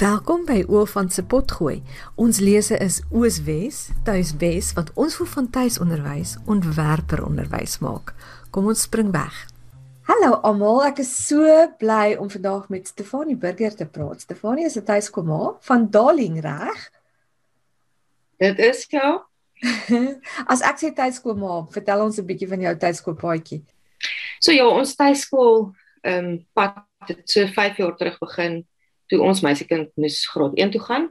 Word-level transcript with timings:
Welkom 0.00 0.46
by 0.48 0.62
Oofant 0.72 1.12
se 1.12 1.20
potgooi. 1.28 1.82
Ons 2.16 2.38
lese 2.40 2.78
is 2.80 3.02
Ooswes, 3.12 3.90
Tuiswes 4.06 4.70
wat 4.72 4.88
ons 4.96 5.18
vir 5.18 5.28
van 5.28 5.48
tuisonderwys 5.52 6.30
ontwerper 6.48 7.20
onderwys 7.26 7.74
maak. 7.84 8.14
Kom 8.48 8.70
ons 8.72 8.86
spring 8.86 9.10
weg. 9.12 9.42
Hallo 10.08 10.38
almal, 10.48 10.80
ek 10.86 11.02
is 11.04 11.10
so 11.26 11.44
bly 11.82 12.14
om 12.16 12.32
vandag 12.32 12.70
met 12.72 12.88
Stefanie 12.88 13.36
Burger 13.36 13.76
te 13.76 13.84
praat. 13.84 14.24
Stefanie 14.24 14.64
is 14.70 14.78
'n 14.80 14.88
tuiskoma 14.88 15.58
van 15.68 15.90
Darling, 15.90 16.40
reg? 16.40 16.88
Dit 18.38 18.58
is 18.58 18.86
ja. 18.88 19.20
As 20.52 20.64
ek 20.64 20.80
sê 20.80 20.94
tuiskoma, 20.96 21.66
vertel 21.76 22.00
ons 22.00 22.16
'n 22.16 22.24
bietjie 22.24 22.48
van 22.48 22.60
jou 22.60 22.76
tuiskoolpaadjie. 22.76 23.62
So 24.40 24.52
ja, 24.52 24.64
ons 24.64 24.96
tuiskool 24.96 25.74
ehm 26.00 26.24
um, 26.24 26.46
pad 26.54 26.84
het 27.04 27.28
so 27.28 27.44
5 27.46 27.76
jaar 27.76 27.96
terug 27.96 28.18
begin 28.18 28.64
toe 29.10 29.20
ons 29.26 29.42
meisiekind 29.42 29.90
moes 29.98 30.22
graad 30.30 30.54
1 30.58 30.70
toe 30.76 30.82
gaan. 30.86 31.08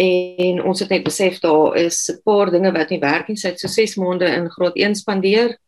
En 0.00 0.62
ons 0.66 0.80
het 0.82 0.90
net 0.90 1.04
besef 1.06 1.38
daar 1.40 1.76
is 1.80 2.10
'n 2.10 2.20
paar 2.24 2.50
dinge 2.50 2.72
wat 2.72 2.90
nie 2.90 3.00
werk 3.00 3.28
nie. 3.28 3.36
Sy 3.36 3.48
het 3.48 3.60
so 3.60 3.68
6 3.68 3.96
maande 3.96 4.26
in 4.26 4.50
graad 4.50 4.76
1 4.76 4.94
spandeer 4.94 5.58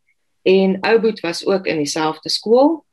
en 0.42 0.80
Ouboet 0.80 1.20
was 1.20 1.46
ook 1.46 1.66
in 1.66 1.76
dieselfde 1.76 2.28
skool. 2.28 2.84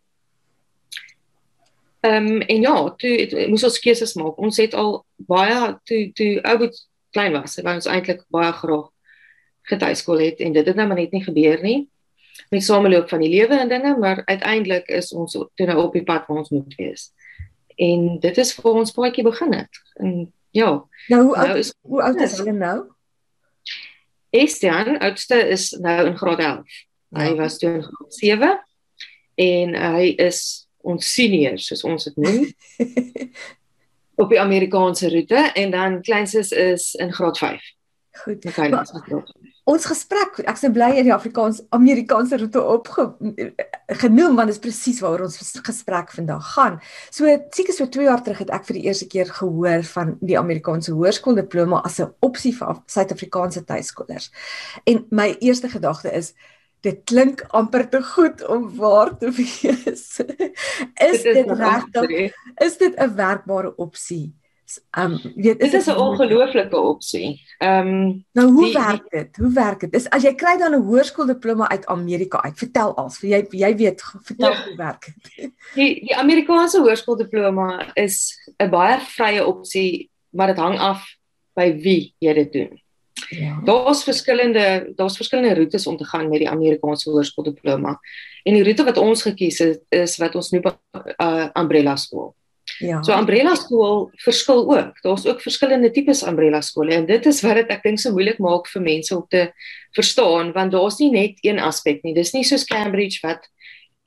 Ehm 1.99 2.27
um, 2.27 2.41
en 2.41 2.61
ja, 2.61 2.93
toe 2.97 3.09
het, 3.09 3.47
moes 3.47 3.63
ons 3.63 3.79
keuses 3.79 4.13
maak. 4.13 4.37
Ons 4.37 4.57
het 4.57 4.73
al 4.73 5.05
baie 5.15 5.79
toe 5.83 6.11
toe 6.13 6.41
Ouboet 6.43 6.87
klein 7.11 7.31
was, 7.31 7.55
wou 7.61 7.75
ons 7.75 7.85
eintlik 7.85 8.23
baie 8.27 8.51
graag 8.51 8.89
getuieskool 9.61 10.19
het 10.19 10.39
en 10.39 10.51
dit 10.51 10.65
het 10.65 10.75
nou 10.75 10.87
maar 10.87 10.97
net 10.97 11.11
nie 11.11 11.23
gebeur 11.23 11.61
nie. 11.61 11.89
Met 12.49 12.63
sameloop 12.63 13.09
van 13.09 13.19
die 13.19 13.29
lewe 13.29 13.59
en 13.59 13.69
dinge, 13.69 13.97
maar 13.97 14.21
uiteindelik 14.25 14.87
is 14.87 15.13
ons 15.13 15.31
toe 15.31 15.65
nou 15.65 15.83
op 15.83 15.93
die 15.93 16.03
pad 16.03 16.27
waar 16.27 16.37
ons 16.37 16.49
moet 16.49 16.75
wees 16.75 17.11
en 17.75 18.19
dit 18.19 18.37
is 18.37 18.53
vir 18.57 18.71
ons 18.71 18.91
paadjie 18.91 19.23
begin 19.23 19.53
het. 19.53 19.81
En 20.01 20.33
ja. 20.51 20.71
Nou 21.07 21.21
hoe 21.23 21.35
oud 21.35 21.47
nou 21.47 21.57
is 21.59 21.73
hoe 21.81 22.01
oud 22.03 22.21
is 22.21 22.37
hulle 22.37 22.53
nou? 22.57 22.77
Estian, 24.33 24.97
oudste 24.99 25.37
is 25.53 25.71
nou 25.81 26.07
in 26.07 26.17
graad 26.17 26.39
11. 26.39 26.77
Ja. 27.13 27.19
Hy 27.19 27.33
was 27.37 27.57
toe 27.57 27.73
in 27.73 27.83
graad 27.83 28.13
7 28.13 28.53
en 29.35 29.75
hy 29.75 30.13
is 30.21 30.41
ons 30.83 31.13
senior 31.13 31.59
soos 31.61 31.83
ons 31.87 32.09
dit 32.09 32.17
noem. 32.21 32.47
op 34.21 34.29
die 34.29 34.41
Amerikaanse 34.41 35.09
roete 35.09 35.49
en 35.53 35.71
dan 35.71 36.01
kleinste 36.01 36.43
is 36.55 36.93
in 36.93 37.13
graad 37.13 37.37
5. 37.37 37.71
Goed. 38.23 38.45
Okay, 38.45 38.69
maar, 38.69 38.87
ons 39.69 39.85
gesprek, 39.87 40.41
ek 40.43 40.59
sou 40.59 40.69
bly 40.75 40.89
in 40.99 41.07
die 41.07 41.13
Afrikaans 41.15 41.61
Amerikaanse 41.75 42.37
roete 42.41 42.61
op 42.67 42.89
genoem 44.01 44.35
want 44.35 44.51
dit 44.51 44.57
is 44.57 44.61
presies 44.63 44.99
waaroor 45.03 45.27
ons 45.29 45.53
gesprek 45.63 46.11
vandag 46.11 46.49
gaan. 46.55 46.79
So 47.13 47.31
seker 47.55 47.75
so 47.75 47.87
2 47.87 48.09
jaar 48.09 48.23
terug 48.25 48.43
het 48.43 48.51
ek 48.55 48.67
vir 48.67 48.79
die 48.79 48.85
eerste 48.89 49.07
keer 49.07 49.31
gehoor 49.31 49.85
van 49.93 50.17
die 50.21 50.37
Amerikaanse 50.39 50.95
hoërskooldiploma 50.97 51.83
as 51.87 51.99
'n 51.99 52.11
opsie 52.19 52.53
vir 52.57 52.83
Suid-Afrikaanse 52.85 53.63
tuiskolers. 53.63 54.31
En 54.85 55.05
my 55.09 55.35
eerste 55.39 55.69
gedagte 55.69 56.11
is 56.11 56.33
dit 56.81 56.99
klink 57.05 57.45
amper 57.55 57.89
te 57.89 58.03
goed 58.03 58.47
om 58.47 58.75
waar 58.75 59.17
te 59.17 59.31
wees. 59.31 60.19
is 61.09 61.23
dit 61.23 61.51
regtig? 61.51 62.35
Is 62.59 62.77
dit 62.77 62.95
'n 62.99 63.15
werkbare 63.15 63.75
opsie? 63.75 64.42
Um 64.97 65.19
weet 65.35 65.59
dit 65.59 65.73
is 65.73 65.87
'n 65.87 65.97
ongelooflike 65.97 66.77
opsie. 66.77 67.41
Um 67.59 68.25
nou 68.31 68.51
hoe 68.51 68.65
die, 68.65 68.73
werk 68.73 69.09
dit? 69.09 69.35
Hoe 69.35 69.53
werk 69.53 69.79
dit? 69.79 69.93
Is 69.93 70.09
as 70.09 70.23
jy 70.23 70.35
kry 70.35 70.57
dan 70.57 70.75
'n 70.75 70.83
hoërskooldiploma 70.83 71.69
uit 71.69 71.85
Amerika 71.85 72.41
uit, 72.41 72.57
vertel 72.57 72.93
vir 73.19 73.29
jy 73.29 73.47
jy 73.49 73.75
weet, 73.75 74.03
vertel 74.21 74.51
ja. 74.51 74.63
hoe 74.65 74.75
werk 74.75 75.05
dit? 75.05 75.51
Die 75.75 75.99
die 76.05 76.15
Amerikaanse 76.15 76.79
hoërskooldiploma 76.79 77.91
is 77.93 78.37
'n 78.59 78.69
baie 78.69 78.99
vrye 78.99 79.45
opsie, 79.45 80.09
maar 80.29 80.47
dit 80.47 80.57
hang 80.57 80.79
af 80.79 81.05
by 81.55 81.73
wie 81.81 82.13
jy 82.19 82.33
dit 82.33 82.53
doen. 82.53 82.81
Ja. 83.29 83.61
Daar's 83.63 84.03
verskillende 84.03 84.91
daar's 84.95 85.15
verskillende 85.15 85.55
roetes 85.55 85.87
om 85.87 85.97
te 85.97 86.05
gaan 86.05 86.29
met 86.29 86.39
die 86.39 86.49
Amerikaanse 86.49 87.09
hoërskooldiploma. 87.09 87.99
En 88.43 88.53
die 88.53 88.63
roete 88.63 88.83
wat 88.83 88.97
ons 88.97 89.21
gekies 89.21 89.59
het 89.63 89.83
is 89.89 90.17
wat 90.17 90.35
ons 90.35 90.49
noem 90.51 90.63
'n 90.63 90.77
uh, 91.17 91.47
umbrella 91.53 91.95
skool. 91.95 92.35
Ja. 92.79 93.01
So 93.03 93.13
umbrella 93.13 93.55
skool 93.55 94.09
verskil 94.23 94.63
ook. 94.71 95.01
Daar's 95.03 95.25
ook 95.27 95.41
verskillende 95.41 95.91
tipes 95.91 96.23
umbrella 96.27 96.61
skole 96.61 96.95
en 96.95 97.05
dit 97.05 97.25
is 97.25 97.41
wat 97.43 97.55
dit 97.61 97.71
ek 97.75 97.83
dink 97.83 97.99
so 97.99 98.11
moeilik 98.15 98.39
maak 98.43 98.67
vir 98.71 98.83
mense 98.83 99.15
om 99.15 99.25
te 99.29 99.47
verstaan 99.95 100.51
want 100.55 100.73
daar's 100.73 100.99
nie 100.99 101.11
net 101.11 101.41
een 101.45 101.59
aspek 101.59 102.03
nie. 102.03 102.15
Dis 102.15 102.33
nie 102.33 102.43
soos 102.47 102.65
Cambridge 102.65 103.19
wat 103.23 103.47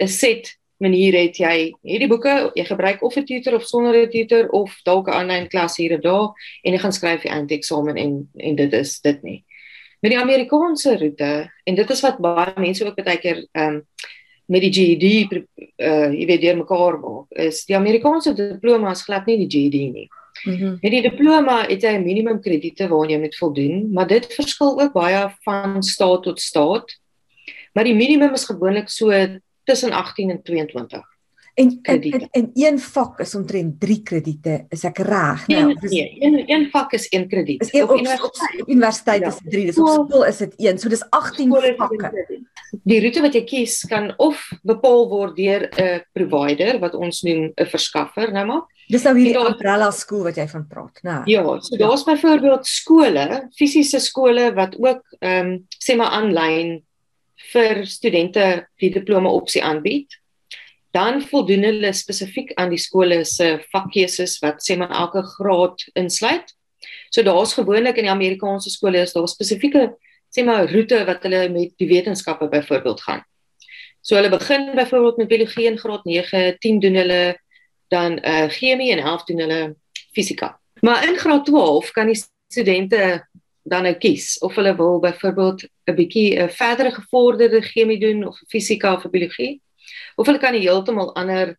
'n 0.00 0.08
set 0.08 0.56
manier 0.82 1.14
het 1.16 1.38
jy 1.40 1.72
hierdie 1.86 2.08
boeke 2.08 2.52
jy 2.56 2.64
gebruik 2.68 3.02
of 3.02 3.16
'n 3.16 3.24
tutor 3.24 3.54
of 3.56 3.64
sonder 3.64 3.94
'n 3.94 4.10
tutor 4.10 4.48
of 4.52 4.72
dalk 4.84 5.08
'n 5.08 5.12
aanlyn 5.12 5.48
klas 5.48 5.76
hier 5.76 5.96
of 5.96 6.02
daar 6.02 6.28
en 6.64 6.72
jy 6.72 6.78
gaan 6.78 6.92
skryf 6.92 7.22
die 7.22 7.32
eindeksamen 7.32 7.96
en 7.96 8.28
en 8.36 8.56
dit 8.56 8.72
is 8.72 9.00
dit 9.00 9.22
nie. 9.22 9.44
Met 10.02 10.12
die 10.12 10.20
Amerikaanse 10.20 10.98
roete 10.98 11.50
en 11.64 11.74
dit 11.74 11.90
is 11.90 12.00
wat 12.00 12.18
baie 12.18 12.52
mense 12.56 12.84
ook 12.84 13.04
baie 13.04 13.18
keer 13.18 13.46
ehm 13.52 13.74
um, 13.74 13.86
met 14.46 14.62
die 14.62 14.72
GED 14.72 15.06
uh 15.76 16.10
jy 16.12 16.26
weet 16.26 16.44
deur 16.44 16.60
mekaar 16.62 16.98
maak 17.02 17.40
is 17.48 17.64
die 17.66 17.76
Amerikaanse 17.76 18.34
diploma 18.34 18.90
is 18.90 19.02
glad 19.02 19.26
nie 19.26 19.38
die 19.44 19.50
GED 19.50 19.78
nie. 19.92 20.08
Mm 20.44 20.78
met 20.82 20.92
die 20.92 21.02
diploma 21.02 21.62
het 21.66 21.82
jy 21.82 21.96
'n 21.96 22.04
minimum 22.04 22.40
krediete 22.40 22.88
waaraan 22.88 23.10
jy 23.10 23.18
moet 23.18 23.36
voldoen, 23.36 23.92
maar 23.92 24.06
dit 24.06 24.26
verskil 24.34 24.80
ook 24.80 24.92
baie 24.92 25.34
van 25.44 25.82
staat 25.82 26.22
tot 26.22 26.40
staat. 26.40 26.98
Maar 27.72 27.84
die 27.84 27.94
minimum 27.94 28.32
is 28.32 28.44
gewoonlik 28.44 28.88
so 28.88 29.10
tussen 29.64 29.92
18 29.92 30.30
en 30.30 30.42
22. 30.42 31.15
En 31.56 31.78
en, 31.82 32.00
en 32.02 32.28
en 32.30 32.50
een 32.54 32.78
vak 32.78 33.20
is 33.20 33.34
omtrent 33.34 33.80
3 33.80 34.02
krediete, 34.02 34.56
is 34.68 34.82
ek 34.84 34.98
reg? 35.08 35.46
Nou, 35.48 35.70
dis 35.80 35.90
nee, 35.90 36.16
een 36.20 36.34
een 36.52 36.66
vak 36.70 36.92
is 36.92 37.06
1 37.08 37.28
krediet. 37.32 37.62
Is 37.64 37.70
een, 37.72 37.86
op, 37.86 37.94
universiteit, 37.96 38.60
op 38.60 38.68
universiteit 38.68 39.22
ja. 39.24 39.28
is 39.28 39.38
3, 39.44 39.62
dis 39.70 39.78
op 39.80 39.88
skool 39.88 40.24
is 40.28 40.42
dit 40.42 40.58
1. 40.66 40.78
So 40.82 40.92
dis 40.92 41.04
18 41.16 41.54
vakke. 41.78 42.10
Die 42.84 42.98
roete 43.00 43.22
wat 43.24 43.38
jy 43.38 43.42
kies 43.48 43.78
kan 43.88 44.10
of 44.20 44.42
bepaal 44.68 45.08
word 45.08 45.38
deur 45.38 45.64
'n 45.80 46.02
provider 46.12 46.76
wat 46.84 46.94
ons 46.94 47.22
noem 47.24 47.48
'n 47.48 47.70
verskaffer, 47.72 48.32
nou 48.36 48.44
maar. 48.52 48.62
Dis 48.92 49.08
nou 49.08 49.16
hierdie 49.16 49.40
umbrella 49.40 49.88
skool 49.90 50.28
wat 50.28 50.36
jy 50.36 50.46
van 50.52 50.66
praat, 50.68 51.00
né? 51.08 51.22
Ja, 51.24 51.42
so 51.60 51.80
daar's 51.80 52.04
byvoorbeeld 52.04 52.66
skole, 52.66 53.48
fisiese 53.56 53.98
skole 53.98 54.52
wat 54.52 54.76
ook 54.76 55.00
ehm 55.20 55.56
um, 55.56 55.66
sê 55.80 55.96
maar 55.96 56.12
aanlyn 56.20 56.84
vir 57.52 57.86
studente 57.86 58.66
die 58.76 58.92
diploma 58.92 59.32
opsie 59.32 59.64
aanbied 59.64 60.20
dan 60.96 61.20
voldoen 61.28 61.66
hulle 61.68 61.92
spesifiek 61.92 62.54
aan 62.60 62.72
die 62.72 62.80
skole 62.80 63.20
se 63.28 63.56
vakkeuses 63.72 64.38
wat 64.44 64.62
sê 64.64 64.78
maar 64.80 64.94
elke 65.02 65.22
graad 65.36 65.84
insluit. 65.98 66.52
So 67.12 67.22
daar's 67.26 67.54
gewoonlik 67.56 67.98
in 68.00 68.08
die 68.08 68.14
Amerikaanse 68.14 68.72
skole 68.72 69.02
is 69.04 69.12
daar 69.16 69.28
spesifieke 69.28 69.90
sê 70.32 70.44
maar 70.44 70.70
roete 70.72 71.02
wat 71.08 71.24
hulle 71.26 71.46
met 71.52 71.74
die 71.80 71.88
wetenskappe 71.90 72.48
byvoorbeeld 72.52 73.02
gaan. 73.04 73.24
So 74.00 74.16
hulle 74.16 74.30
begin 74.32 74.70
byvoorbeeld 74.74 75.16
met 75.16 75.28
biologie 75.28 75.66
in 75.70 75.78
graad 75.78 76.04
9, 76.04 76.56
10 76.58 76.80
doen 76.80 77.00
hulle 77.02 77.20
dan 77.88 78.18
eh 78.18 78.44
uh, 78.44 78.48
chemie 78.50 78.92
en 78.92 78.98
11 78.98 79.24
doen 79.24 79.44
hulle 79.44 79.76
fisika. 80.12 80.60
Maar 80.80 81.08
in 81.08 81.18
graad 81.18 81.44
12 81.44 81.90
kan 81.90 82.06
die 82.06 82.22
studente 82.48 83.26
dan 83.62 83.82
nou 83.82 83.94
kies 83.94 84.38
of 84.38 84.54
hulle 84.54 84.76
wil 84.76 84.98
byvoorbeeld 85.00 85.68
'n 85.84 85.94
bietjie 85.94 86.40
'n 86.40 86.48
verdere 86.48 86.90
gevorderde 86.90 87.62
chemie 87.62 88.00
doen 88.00 88.26
of 88.26 88.40
fisika 88.48 88.94
of 88.94 89.10
biologie 89.10 89.60
of 90.16 90.26
hulle 90.26 90.38
kan 90.38 90.54
heeltemal 90.54 91.14
ander 91.14 91.56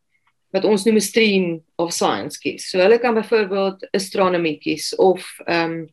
wat 0.55 0.65
ons 0.65 0.85
noem 0.85 0.97
'n 0.97 1.01
stream 1.01 1.45
of 1.75 1.93
science 1.93 2.39
kies. 2.39 2.69
So 2.69 2.79
hulle 2.79 2.99
kan 2.99 3.13
byvoorbeeld 3.13 3.87
astronomie 3.93 4.57
kies 4.59 4.95
of 4.95 5.21
ehm 5.45 5.71
um, 5.71 5.87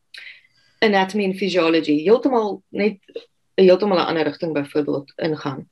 anatomy 0.84 1.25
and 1.25 1.39
physiology, 1.39 2.05
heeltemal 2.05 2.62
net 2.71 2.99
heeltemal 3.55 3.99
'n 3.99 4.06
ander 4.06 4.25
rigting 4.25 4.53
byvoorbeeld 4.53 5.12
ingaan. 5.17 5.69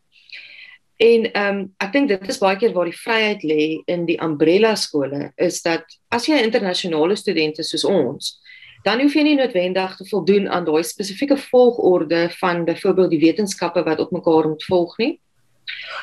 En 0.97 1.33
ehm 1.33 1.59
um, 1.59 1.75
ek 1.79 1.93
dink 1.93 2.09
dit 2.09 2.29
is 2.29 2.39
baie 2.39 2.57
keer 2.57 2.73
waar 2.73 2.91
die 2.91 2.99
vryheid 2.99 3.43
lê 3.43 3.83
in 3.87 4.05
die 4.07 4.19
umbrella 4.23 4.75
skole 4.75 5.33
is 5.37 5.63
dat 5.63 5.85
as 6.09 6.27
jy 6.27 6.35
'n 6.39 6.51
internasionale 6.51 7.17
student 7.17 7.59
is 7.59 7.71
soos 7.71 7.85
ons, 7.85 8.39
dan 8.85 9.01
hoef 9.01 9.15
jy 9.15 9.23
nie 9.23 9.39
noodwendig 9.39 9.97
te 9.97 10.05
voldoen 10.05 10.49
aan 10.49 10.65
daai 10.65 10.83
spesifieke 10.83 11.37
volgorde 11.37 12.31
van 12.41 12.65
byvoorbeeld 12.65 13.11
die 13.11 13.21
wetenskappe 13.21 13.83
wat 13.83 14.01
op 14.01 14.11
mekaar 14.11 14.49
moet 14.49 14.65
volg 14.65 14.97
nie. 14.99 15.21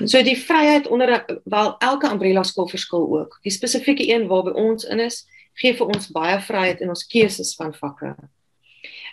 So 0.06 0.22
die 0.24 0.38
vryheid 0.38 0.88
onder 0.88 1.26
wel 1.44 1.78
elke 1.78 2.12
umbrella 2.12 2.44
skool 2.44 2.68
verskil 2.68 3.08
ook. 3.20 3.40
Die 3.44 3.52
spesifieke 3.52 4.08
een 4.08 4.28
waarby 4.28 4.54
ons 4.56 4.84
in 4.88 5.00
is, 5.04 5.26
gee 5.60 5.76
vir 5.76 5.92
ons 5.92 6.12
baie 6.16 6.40
vryheid 6.42 6.82
in 6.82 6.90
ons 6.90 7.06
keuses 7.08 7.56
van 7.60 7.74
vakke. 7.76 8.16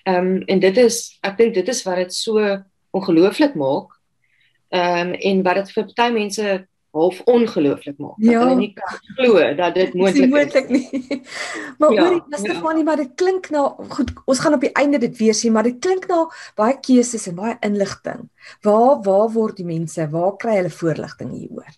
Ehm 0.06 0.16
um, 0.26 0.42
en 0.46 0.62
dit 0.62 0.76
is 0.78 1.18
ek 1.26 1.38
dink 1.38 1.54
dit 1.54 1.68
is 1.68 1.82
wat 1.82 1.96
dit 2.04 2.14
so 2.14 2.62
ongelooflik 2.94 3.54
maak. 3.58 3.90
Ehm 4.70 5.08
um, 5.08 5.14
en 5.14 5.42
wat 5.42 5.62
dit 5.62 5.72
vir 5.74 5.88
party 5.90 6.12
mense 6.14 6.52
half 6.96 7.20
ongelooflik 7.30 7.98
maak. 8.02 8.16
Ja. 8.24 8.40
Hulle 8.42 8.56
nie 8.58 8.72
kan 8.76 8.98
glo 9.16 9.54
dat 9.58 9.74
dit 9.76 9.94
moontlik 9.94 10.24
is. 10.24 10.32
Moontlik 10.32 10.68
nie. 10.68 10.88
maar 11.78 11.92
ja, 11.92 12.02
hoorie, 12.02 12.22
ja. 12.28 12.40
Stefanie, 12.42 12.84
ja. 12.84 12.88
maar 12.90 13.00
dit 13.02 13.14
klink 13.14 13.50
nou 13.54 13.64
goed. 13.94 14.12
Ons 14.24 14.42
gaan 14.44 14.56
op 14.56 14.64
die 14.64 14.72
einde 14.72 15.00
dit 15.02 15.16
weer 15.20 15.34
sien, 15.34 15.52
maar 15.52 15.68
dit 15.68 15.78
klink 15.78 16.06
nou 16.10 16.26
baie 16.58 16.78
keuses 16.80 17.26
en 17.30 17.38
baie 17.38 17.56
inligting. 17.60 18.28
Waar 18.66 19.02
waar 19.06 19.28
word 19.32 19.60
die 19.60 19.68
mense? 19.68 20.08
Waar 20.10 20.36
kry 20.40 20.60
hulle 20.60 20.72
voorligting 20.72 21.34
hieroor? 21.36 21.74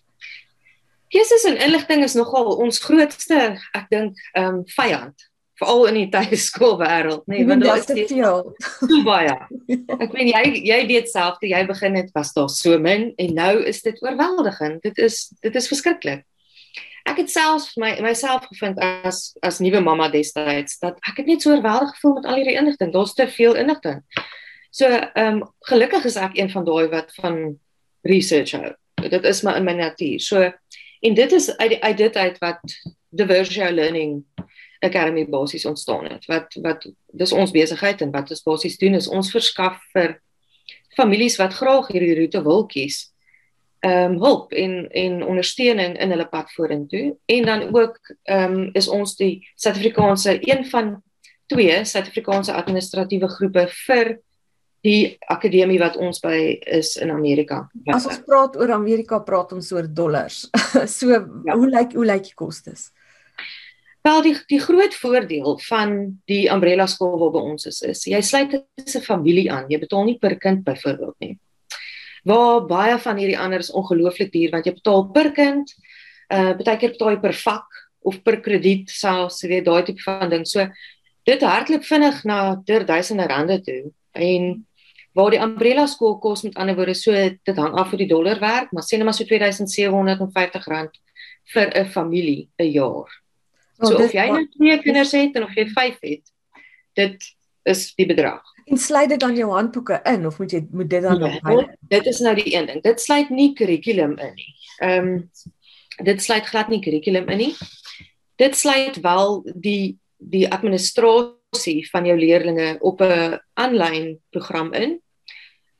Geestes 1.09 1.47
en 1.49 1.57
inligting 1.57 2.03
is 2.05 2.13
nogal 2.13 2.51
ons 2.61 2.79
grootste, 2.85 3.57
ek 3.73 3.89
dink, 3.89 4.19
ehm 4.37 4.61
um, 4.61 4.63
vyand 4.77 5.29
veral 5.59 5.85
in 5.89 5.97
die 5.99 6.07
tuiskoolwêreld, 6.13 7.25
nê, 7.27 7.41
nee, 7.41 7.47
want 7.47 7.63
daar 7.65 7.79
is 7.81 7.87
te 7.89 8.05
veel. 8.07 8.41
So 8.79 9.01
baie. 9.07 9.35
Ek 10.03 10.15
meen 10.15 10.31
jy 10.31 10.43
jy 10.69 10.79
weet 10.89 11.11
self 11.11 11.39
toe 11.41 11.51
jy 11.51 11.61
begin 11.67 11.97
het 11.99 12.11
was 12.15 12.33
daar 12.35 12.49
so 12.53 12.79
min 12.81 13.09
en 13.19 13.37
nou 13.37 13.53
is 13.67 13.81
dit 13.85 13.99
oorweldigend. 14.05 14.81
Dit 14.85 15.01
is 15.03 15.27
dit 15.43 15.55
is 15.55 15.69
verskriklik. 15.71 16.25
Ek 17.09 17.23
het 17.23 17.31
self 17.31 17.71
my 17.81 17.95
myself 18.03 18.45
gevind 18.51 18.79
as 18.83 19.33
as 19.45 19.59
nuwe 19.63 19.81
mamma 19.83 20.09
destyds 20.13 20.79
dat 20.83 20.99
ek 21.09 21.23
het 21.23 21.31
net 21.31 21.43
so 21.43 21.55
oorweldig 21.55 21.95
gevoel 21.97 22.19
met 22.19 22.29
al 22.29 22.39
hierdie 22.41 22.59
inligting. 22.59 22.93
Daar's 22.95 23.15
te 23.17 23.27
veel 23.27 23.59
inligting. 23.59 24.03
So 24.71 24.87
ehm 24.87 25.41
um, 25.41 25.43
gelukkig 25.71 26.05
is 26.05 26.19
ek 26.19 26.37
een 26.37 26.51
van 26.53 26.67
daai 26.67 26.87
wat 26.93 27.11
van 27.19 27.57
research 28.07 28.55
hou. 28.55 28.71
Dit 29.09 29.23
is 29.23 29.43
maar 29.43 29.59
in 29.59 29.67
my 29.67 29.75
natuur. 29.75 30.19
So 30.23 30.47
en 30.99 31.13
dit 31.15 31.31
is 31.31 31.51
uit 31.57 31.79
uit 31.81 31.97
dit 31.97 32.15
uit 32.15 32.37
wat 32.43 32.79
diversional 33.09 33.73
learning 33.73 34.23
Academy 34.79 35.25
basies 35.29 35.65
ontstaan 35.65 36.05
het. 36.05 36.25
Wat 36.25 36.55
wat 36.63 36.87
dis 37.11 37.31
ons 37.31 37.51
besigheid 37.51 38.01
en 38.01 38.11
wat 38.11 38.31
ons 38.31 38.43
basies 38.43 38.77
doen 38.77 38.95
is 38.99 39.07
ons 39.07 39.31
verskaf 39.31 39.79
vir 39.93 40.19
families 40.95 41.37
wat 41.39 41.53
graag 41.53 41.91
hierdie 41.93 42.15
roete 42.19 42.43
wil 42.43 42.65
kies. 42.67 43.09
Ehm 43.79 44.15
um, 44.15 44.15
hulp 44.23 44.53
en 44.53 44.89
en 44.91 45.21
ondersteuning 45.23 45.97
in 45.99 46.11
hulle 46.11 46.27
pad 46.27 46.51
vorentoe 46.55 47.17
en 47.25 47.45
dan 47.45 47.67
ook 47.75 47.99
ehm 48.23 48.55
um, 48.55 48.69
is 48.73 48.87
ons 48.87 49.15
die 49.15 49.47
Suid-Afrikaanse 49.55 50.39
een 50.41 50.65
van 50.71 50.97
twee 51.47 51.85
Suid-Afrikaanse 51.85 52.53
administratiewe 52.53 53.27
groepe 53.27 53.67
vir 53.85 54.17
die 54.81 55.17
akademie 55.27 55.79
wat 55.79 55.97
ons 55.99 56.21
by 56.23 56.37
is 56.79 56.93
in 57.03 57.11
Amerika. 57.11 57.65
As 57.91 58.05
ons 58.07 58.21
praat 58.23 58.55
oor 58.59 58.71
Amerika, 58.71 59.19
praat 59.19 59.51
ons 59.55 59.71
oor 59.75 59.87
dollars. 59.87 60.45
so 60.97 61.11
ja. 61.11 61.55
hoe 61.55 61.67
lyk 61.67 61.95
hoe 61.97 62.07
lyk 62.07 62.29
die 62.31 62.37
kostes? 62.39 62.89
Wel 64.01 64.21
die 64.23 64.35
die 64.47 64.59
groot 64.63 64.95
voordeel 64.95 65.57
van 65.67 65.95
die 66.25 66.47
umbrella 66.51 66.85
skool 66.87 67.17
waar 67.19 67.33
by 67.33 67.41
ons 67.51 67.67
is 67.67 67.81
is 67.81 68.05
jy 68.07 68.21
sluit 68.21 68.55
'n 68.55 69.01
familie 69.03 69.51
aan. 69.51 69.67
Jy 69.69 69.79
betaal 69.79 70.05
nie 70.05 70.17
per 70.17 70.37
kind 70.37 70.63
byvoorbeeld 70.63 71.15
nie. 71.19 71.37
Waar 72.23 72.65
baie 72.65 72.97
van 72.97 73.17
hierdie 73.17 73.39
ander 73.39 73.59
is 73.59 73.71
ongelooflik 73.71 74.31
duur 74.31 74.51
want 74.51 74.65
jy 74.65 74.73
betaal 74.73 75.11
per 75.11 75.31
kind. 75.31 75.67
Uh 76.31 76.53
baie 76.53 76.77
keer 76.77 76.95
betaal 76.95 77.11
jy 77.11 77.19
per 77.19 77.33
vak 77.33 77.67
of 78.01 78.23
per 78.23 78.39
krediet 78.41 78.89
selfs, 78.89 79.43
jy 79.43 79.49
weet 79.49 79.65
daai 79.65 79.83
tipe 79.83 80.01
van 80.01 80.29
ding. 80.29 80.45
So 80.45 80.67
dit 81.25 81.41
hardloop 81.41 81.83
vinnig 81.83 82.23
na 82.25 82.55
duisende 82.65 83.27
rande 83.27 83.61
toe 83.61 83.91
en 84.13 84.65
waar 85.13 85.31
die 85.31 85.41
umbrella 85.43 85.85
skool 85.87 86.19
kos 86.19 86.43
met 86.43 86.55
ander 86.55 86.75
woorde 86.75 86.95
so 86.95 87.11
dit 87.11 87.57
hang 87.57 87.75
af 87.75 87.89
van 87.89 87.97
die 87.97 88.07
dollar 88.07 88.39
werk, 88.39 88.71
maar 88.71 88.83
sê 88.83 88.97
net 88.97 89.05
maar 89.09 89.17
so 89.17 89.25
2750 89.25 90.67
rand 90.67 90.99
vir 91.53 91.67
'n 91.75 91.85
familie 91.85 92.49
'n 92.59 92.71
jaar. 92.71 93.09
So 93.79 93.95
oh, 93.95 94.03
of 94.03 94.13
jy 94.13 94.27
nou 94.27 94.45
twee 94.57 94.79
kinders 94.83 95.11
het 95.15 95.35
en 95.39 95.45
of 95.47 95.55
jy 95.55 95.65
vyf 95.71 95.99
het, 96.03 96.31
dit 96.99 97.27
is 97.69 97.83
die 97.95 98.07
bedrag. 98.09 98.43
En 98.69 98.77
sluit 98.77 99.09
dit 99.09 99.21
dan 99.21 99.37
jou 99.37 99.49
handboeke 99.51 100.01
in 100.11 100.27
of 100.27 100.39
moet 100.39 100.51
jy 100.51 100.61
moet 100.71 100.89
dit 100.89 101.01
dan 101.05 101.19
nog 101.19 101.37
ja, 101.39 101.63
Dit 101.89 102.09
is 102.11 102.19
nou 102.19 102.35
die 102.35 102.53
een 102.53 102.67
ding. 102.69 102.81
Dit 102.83 103.01
sluit 103.01 103.29
nie 103.29 103.53
kurrikulum 103.57 104.17
in 104.17 104.35
nie. 104.35 104.53
Ehm 104.83 105.07
um, 105.07 105.29
dit 105.99 106.21
sluit 106.23 106.45
glad 106.47 106.69
nie 106.71 106.79
kurrikulum 106.79 107.27
in 107.27 107.37
nie. 107.37 107.53
Dit 108.39 108.55
sluit 108.55 108.99
wel 109.03 109.41
die 109.55 109.97
die 110.19 110.45
administrasie 110.51 111.87
van 111.89 112.05
jou 112.05 112.17
leerders 112.19 112.77
op 112.79 113.01
'n 113.01 113.39
aanlyn 113.53 114.19
program 114.29 114.73
in 114.73 114.99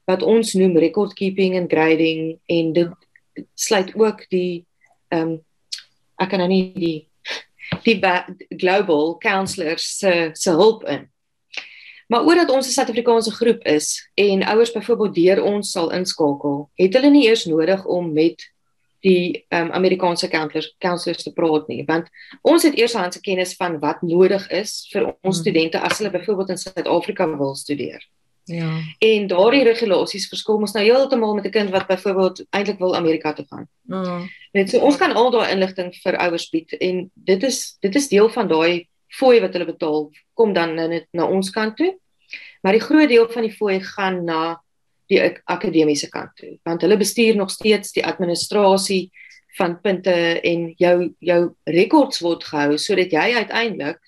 wat 0.05 0.23
ons 0.23 0.53
noem 0.53 0.77
record 0.77 1.13
keeping 1.13 1.57
and 1.57 1.71
grading 1.71 2.39
en 2.45 2.73
dit 2.73 3.45
sluit 3.53 3.95
ook 3.95 4.25
die 4.29 4.65
ehm 5.07 5.21
um, 5.21 5.45
ek 6.15 6.29
kan 6.29 6.39
nou 6.39 6.49
nie 6.49 6.73
die 6.73 7.08
die 7.83 7.99
global 8.57 9.17
counselors 9.17 9.97
se 9.97 10.29
se 10.33 10.51
hulp 10.51 10.83
in. 10.83 11.09
Maar 12.09 12.25
omdat 12.25 12.49
ons 12.49 12.67
'n 12.67 12.71
Suid-Afrikaanse 12.71 13.31
groep 13.31 13.63
is 13.63 14.09
en 14.13 14.43
ouers 14.43 14.71
byvoorbeeld 14.71 15.15
deur 15.15 15.43
ons 15.43 15.71
sal 15.71 15.91
inskakel, 15.91 16.69
het 16.75 16.93
hulle 16.93 17.09
nie 17.09 17.27
eers 17.27 17.45
nodig 17.45 17.85
om 17.85 18.13
met 18.13 18.51
die 18.99 19.45
um, 19.49 19.71
Amerikaanse 19.71 20.27
counselors 20.27 20.75
counselors 20.77 21.23
te 21.23 21.33
praat 21.33 21.67
nie, 21.67 21.83
want 21.85 22.09
ons 22.41 22.63
het 22.63 22.75
eershandse 22.75 23.21
kennis 23.21 23.55
van 23.55 23.79
wat 23.79 24.01
nodig 24.01 24.49
is 24.49 24.89
vir 24.91 25.05
ons 25.05 25.19
hmm. 25.21 25.41
studente 25.41 25.79
as 25.79 25.97
hulle 25.97 26.11
byvoorbeeld 26.11 26.49
in 26.49 26.57
Suid-Afrika 26.57 27.37
wil 27.37 27.55
studeer. 27.55 28.03
Ja. 28.49 28.69
En 29.05 29.27
daardie 29.29 29.63
regulasies 29.63 30.27
verskil 30.31 30.59
mos 30.59 30.73
nou 30.73 30.83
heeltemal 30.83 31.35
met 31.37 31.45
'n 31.45 31.53
kind 31.53 31.69
wat 31.69 31.87
byvoorbeeld 31.87 32.45
eintlik 32.49 32.79
wil 32.79 32.95
Amerika 32.95 33.33
toe 33.33 33.45
gaan. 33.49 33.67
Mm. 33.85 34.29
Net 34.51 34.69
so 34.69 34.79
ons 34.79 34.97
kan 34.97 35.13
al 35.13 35.31
daai 35.31 35.51
inligting 35.51 35.93
vir 36.03 36.17
ouers 36.17 36.49
bied 36.49 36.73
en 36.73 37.11
dit 37.13 37.43
is 37.43 37.77
dit 37.79 37.95
is 37.95 38.07
deel 38.07 38.29
van 38.29 38.47
daai 38.47 38.87
fooi 39.07 39.39
wat 39.41 39.53
hulle 39.53 39.65
betaal 39.65 40.11
kom 40.33 40.53
dan 40.53 40.75
net 40.75 41.07
na 41.11 41.25
ons 41.25 41.49
kant 41.49 41.77
toe. 41.77 41.97
Maar 42.61 42.73
die 42.73 42.87
groot 42.87 43.09
deel 43.09 43.29
van 43.29 43.41
die 43.41 43.55
fooi 43.55 43.79
gaan 43.79 44.23
na 44.25 44.61
die 45.09 45.21
akademiese 45.45 46.09
kant 46.09 46.35
toe 46.37 46.57
want 46.67 46.81
hulle 46.85 46.97
bestuur 46.97 47.35
nog 47.35 47.51
steeds 47.51 47.93
die 47.95 48.05
administrasie 48.05 49.09
van 49.57 49.79
punte 49.81 50.13
en 50.45 50.73
jou 50.77 51.09
jou 51.19 51.39
rekords 51.65 52.21
word 52.25 52.45
gehou 52.45 52.77
sodat 52.77 53.13
jy 53.13 53.33
uiteindelik 53.41 53.99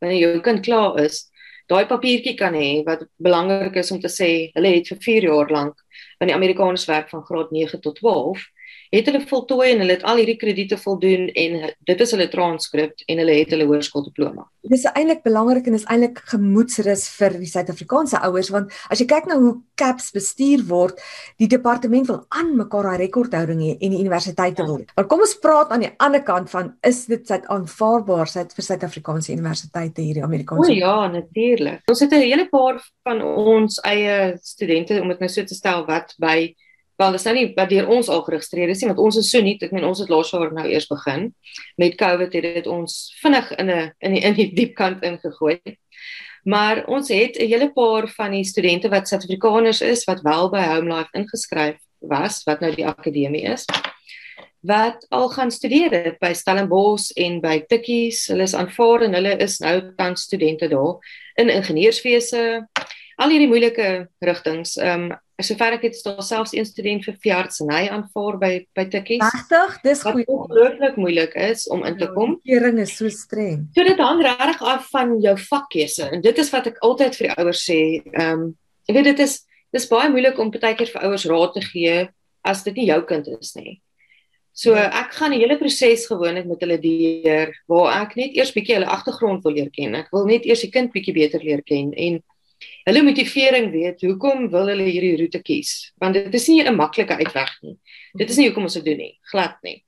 wanneer 0.00 0.18
jou 0.18 0.40
kind 0.40 0.64
klaar 0.66 0.98
is 1.04 1.28
daai 1.68 1.84
papiertjie 1.86 2.36
kan 2.36 2.54
hê 2.56 2.84
wat 2.86 3.04
belangrik 3.16 3.76
is 3.76 3.92
om 3.92 4.00
te 4.00 4.10
sê 4.12 4.30
hulle 4.54 4.74
het 4.76 4.88
vir 4.92 5.02
4 5.06 5.28
jaar 5.30 5.52
lank 5.52 5.76
in 6.20 6.30
die 6.30 6.36
Amerikaners 6.36 6.86
werk 6.88 7.10
van 7.12 7.24
graad 7.28 7.52
9 7.54 7.80
tot 7.84 8.00
12 8.00 8.46
het 8.92 9.08
hulle 9.08 9.20
voltooi 9.28 9.72
en 9.72 9.82
hulle 9.82 9.96
het 9.98 10.04
al 10.08 10.20
hierdie 10.20 10.38
krediete 10.40 10.78
voldoen 10.80 11.28
en 11.28 11.58
dit 11.90 12.04
is 12.04 12.14
hulle 12.14 12.28
transkript 12.32 13.04
en 13.06 13.20
hulle 13.20 13.36
het 13.40 13.52
hulle 13.52 13.66
hoërskooldiploma. 13.68 14.46
Dis 14.68 14.84
eintlik 14.92 15.22
belangrik 15.24 15.66
en 15.66 15.76
is 15.78 15.86
eintlik 15.88 16.20
gemoedsrus 16.28 17.06
vir 17.16 17.38
die 17.40 17.48
Suid-Afrikaanse 17.48 18.20
ouers 18.28 18.50
want 18.52 18.74
as 18.92 19.00
jy 19.00 19.06
kyk 19.08 19.28
na 19.30 19.38
hoe 19.40 19.54
CAPS 19.78 20.10
bestuur 20.12 20.64
word, 20.68 21.00
die 21.40 21.48
departement 21.48 22.08
wil 22.10 22.20
aan 22.34 22.54
mekaar 22.58 22.90
daai 22.90 23.04
rekordhouding 23.04 23.62
hê 23.64 23.72
en 23.78 23.94
die 23.94 24.02
universiteite 24.02 24.66
wil. 24.68 24.84
Maar 24.96 25.08
kom 25.10 25.24
ons 25.24 25.36
praat 25.40 25.72
aan 25.72 25.86
die 25.86 25.92
ander 26.04 26.24
kant 26.26 26.50
van 26.52 26.72
is 26.86 27.04
dit 27.10 27.24
Suid-aanvaarbaar 27.28 28.28
Suid 28.28 28.54
vir 28.56 28.68
Suid-Afrikaanse 28.68 29.32
universiteite 29.32 30.04
hierdie 30.04 30.24
Amerikaanse? 30.26 30.70
O 30.70 30.74
ja, 30.76 30.96
natuurlik. 31.12 31.84
Ons 31.88 32.04
het 32.04 32.12
'n 32.12 32.24
hele 32.26 32.48
paar 32.48 32.82
van 33.04 33.22
ons 33.22 33.80
eie 33.84 34.38
studente 34.42 35.00
om 35.00 35.08
dit 35.08 35.20
nou 35.20 35.30
so 35.30 35.44
te 35.44 35.54
stel 35.54 35.86
wat 35.86 36.14
by 36.18 36.54
Wel, 36.98 37.12
dis 37.14 37.24
nou 37.28 37.34
nie 37.36 37.46
wat 37.54 37.70
deur 37.70 37.88
ons 37.94 38.08
al 38.10 38.24
geregistreer 38.26 38.72
is 38.72 38.80
nie, 38.82 38.88
want 38.90 39.02
ons 39.02 39.16
is 39.20 39.30
so 39.30 39.42
nie, 39.44 39.54
ek 39.62 39.74
meen 39.74 39.86
ons 39.86 40.00
het 40.02 40.10
laas 40.10 40.32
jaar 40.34 40.50
nou 40.54 40.64
eers 40.66 40.88
begin. 40.90 41.28
Met 41.78 41.98
COVID 42.00 42.32
het 42.34 42.48
dit 42.58 42.66
ons 42.66 42.96
vinnig 43.22 43.52
in 43.58 43.70
'n 43.70 43.92
in 44.00 44.14
die 44.14 44.22
in 44.24 44.34
die 44.34 44.48
diep 44.54 44.74
kant 44.74 45.02
ingegooi. 45.02 45.60
Maar 46.44 46.86
ons 46.86 47.08
het 47.08 47.38
'n 47.38 47.46
hele 47.46 47.70
paar 47.72 48.08
van 48.08 48.32
die 48.32 48.44
studente 48.44 48.88
wat 48.88 49.08
Suid-Afrikaners 49.08 49.80
is 49.80 50.04
wat 50.04 50.22
wel 50.22 50.50
by 50.50 50.64
Home 50.74 50.94
Life 50.94 51.10
ingeskryf 51.12 51.78
was, 52.00 52.42
wat 52.44 52.60
nou 52.60 52.74
die 52.74 52.86
akademie 52.86 53.44
is 53.44 53.64
wat 54.60 55.06
al 55.08 55.28
gaan 55.28 55.50
studeer 55.50 55.90
het 55.90 56.18
by 56.18 56.32
Stellenbosch 56.34 57.12
en 57.16 57.40
by 57.40 57.60
Tikkies. 57.68 58.26
Hulle 58.32 58.42
is 58.42 58.54
aanvaar 58.58 59.06
en 59.06 59.14
hulle 59.14 59.36
is 59.42 59.58
nou 59.62 59.94
tans 59.96 60.26
studente 60.26 60.68
daar 60.68 60.98
in 61.38 61.52
ingenieurswese. 61.52 62.66
Al 63.18 63.34
hierdie 63.34 63.50
moeilike 63.50 64.08
rigtings. 64.18 64.76
Ehm 64.76 65.10
um, 65.10 65.16
sover 65.46 65.76
ek 65.76 65.84
het 65.86 65.98
daar 66.02 66.22
selfs 66.26 66.52
een 66.56 66.66
student 66.66 67.04
vir 67.06 67.16
veeartseny 67.22 67.84
aanvaar 67.94 68.38
by 68.40 68.52
by 68.74 68.84
Tikkies. 68.90 69.22
Regtig, 69.22 69.76
dis 69.84 70.02
goed. 70.02 70.24
Wat 70.26 70.32
ongelooflik 70.34 70.96
moeilik 70.98 71.34
is 71.38 71.66
om 71.70 71.84
in 71.86 71.98
te 71.98 72.08
ja, 72.08 72.14
kom. 72.16 72.38
Die 72.42 72.56
kering 72.56 72.80
is 72.82 72.96
so 72.98 73.10
streng. 73.12 73.68
So 73.76 73.86
dit 73.86 74.02
hang 74.02 74.22
regtig 74.26 74.62
af 74.74 74.88
van 74.90 75.14
jou 75.22 75.34
vakkeuse 75.38 76.08
en 76.10 76.24
dit 76.24 76.38
is 76.42 76.50
wat 76.54 76.70
ek 76.72 76.80
altyd 76.86 77.18
vir 77.18 77.28
die 77.28 77.36
ouers 77.38 77.66
sê. 77.70 77.82
Ehm 78.14 78.32
um, 78.32 78.48
ek 78.88 78.96
weet 78.96 79.10
dit 79.12 79.26
is 79.26 79.42
dis 79.76 79.86
baie 79.90 80.08
moeilik 80.10 80.38
om 80.40 80.50
baie 80.50 80.74
keer 80.74 80.90
vir 80.90 81.04
ouers 81.06 81.26
raad 81.28 81.52
te 81.54 81.62
gee 81.62 82.08
as 82.42 82.64
dit 82.64 82.80
nie 82.80 82.88
jou 82.88 83.02
kind 83.06 83.28
is 83.38 83.54
nie. 83.58 83.78
So 84.58 84.74
ja. 84.74 84.88
ek 85.04 85.12
gaan 85.14 85.36
die 85.36 85.42
hele 85.44 85.58
proses 85.60 86.08
gewoonlik 86.10 86.48
met 86.50 86.64
hulle 86.64 86.80
deur 86.82 87.52
waar 87.70 87.92
ek 88.00 88.16
net 88.18 88.34
eers 88.34 88.50
bietjie 88.56 88.74
hulle 88.74 88.90
agtergrond 88.90 89.44
wil 89.46 89.54
leer 89.54 89.70
ken. 89.70 89.94
Ek 89.94 90.10
wil 90.10 90.26
net 90.26 90.48
eers 90.48 90.64
die 90.66 90.72
kind 90.74 90.90
bietjie 90.90 91.14
beter 91.14 91.44
leer 91.46 91.62
ken 91.62 91.92
en 91.94 92.18
hulle 92.88 93.02
motivering 93.04 93.68
weet 93.72 94.02
hoekom 94.06 94.46
wil 94.52 94.70
hulle 94.72 94.86
hierdie 94.88 95.16
roete 95.20 95.42
kies? 95.44 95.92
Want 96.00 96.16
dit 96.16 96.34
is 96.34 96.48
nie 96.48 96.62
'n 96.64 96.74
maklike 96.76 97.14
uitweg 97.14 97.52
nie. 97.62 97.76
Dit 98.14 98.30
is 98.30 98.36
nie 98.36 98.48
hoekom 98.48 98.64
ons 98.64 98.74
dit 98.74 98.84
doen 98.84 98.96
nie. 98.96 99.18
Glad 99.32 99.56
nie. 99.62 99.84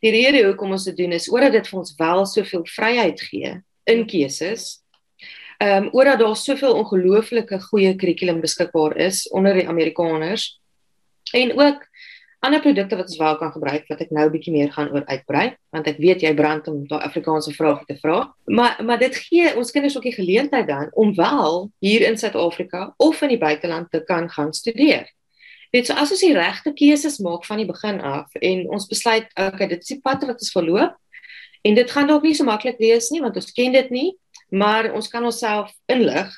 Die 0.00 0.10
rede 0.10 0.46
hoekom 0.46 0.70
ons 0.72 0.84
dit 0.84 0.96
doen 0.96 1.12
is 1.12 1.28
omdat 1.28 1.52
dit 1.52 1.66
vir 1.68 1.78
ons 1.78 1.94
wel 1.98 2.26
soveel 2.26 2.64
vryheid 2.64 3.20
gee 3.20 3.62
in 3.84 4.06
keuses 4.06 4.80
ehm 5.60 5.84
um, 5.84 5.88
omdat 5.92 6.18
daar 6.18 6.36
soveel 6.36 6.74
ongelooflike 6.74 7.60
goeie 7.60 7.92
kurrikulum 7.96 8.40
beskikbaar 8.40 8.96
is 8.96 9.28
onder 9.28 9.54
die 9.54 9.68
Amerikaners 9.68 10.60
en 11.36 11.52
ook 11.52 11.84
ander 12.40 12.60
produkte 12.60 12.96
wat 12.96 13.08
ons 13.10 13.18
wel 13.20 13.36
kan 13.36 13.52
gebruik 13.52 13.88
wat 13.92 14.00
ek 14.00 14.10
nou 14.10 14.24
'n 14.26 14.32
bietjie 14.32 14.52
meer 14.52 14.72
gaan 14.72 14.88
oor 14.92 15.04
uitbrei 15.06 15.56
want 15.72 15.86
ek 15.86 15.98
weet 15.98 16.22
jy 16.22 16.34
brand 16.34 16.68
om 16.68 16.86
daai 16.88 17.04
Afrikaanse 17.04 17.52
vrae 17.52 17.84
te 17.86 17.96
vra. 18.00 18.34
Maar 18.46 18.80
maar 18.84 18.98
dit 18.98 19.16
gee 19.16 19.56
ons 19.56 19.70
kinders 19.70 19.96
ook 19.96 20.08
die 20.08 20.16
geleentheid 20.16 20.66
dan 20.66 20.88
om 20.92 21.14
wel 21.14 21.70
hier 21.80 22.00
in 22.08 22.16
Suid-Afrika 22.18 22.94
of 22.96 23.22
in 23.22 23.28
die 23.28 23.38
buiteland 23.38 23.90
te 23.90 24.04
kan 24.04 24.30
gaan 24.30 24.52
studeer. 24.52 25.06
Dit 25.70 25.86
so 25.86 25.92
as 25.92 26.10
ons 26.10 26.20
die 26.20 26.34
regte 26.34 26.72
keuses 26.72 27.18
maak 27.18 27.44
van 27.44 27.56
die 27.56 27.66
begin 27.66 28.00
af 28.00 28.34
en 28.34 28.68
ons 28.70 28.86
besluit 28.86 29.28
okay, 29.36 29.66
dit 29.66 29.80
is 29.80 29.88
die 29.88 30.00
pad 30.00 30.24
wat 30.24 30.40
ons 30.40 30.52
verloop 30.52 30.96
en 31.62 31.74
dit 31.74 31.90
gaan 31.90 32.06
dalk 32.06 32.22
nie 32.22 32.34
so 32.34 32.44
maklik 32.44 32.78
wees 32.78 33.10
nie 33.10 33.20
want 33.20 33.36
ons 33.36 33.52
ken 33.52 33.72
dit 33.72 33.90
nie, 33.90 34.16
maar 34.48 34.92
ons 34.92 35.08
kan 35.08 35.24
onsself 35.24 35.70
inlig 35.86 36.32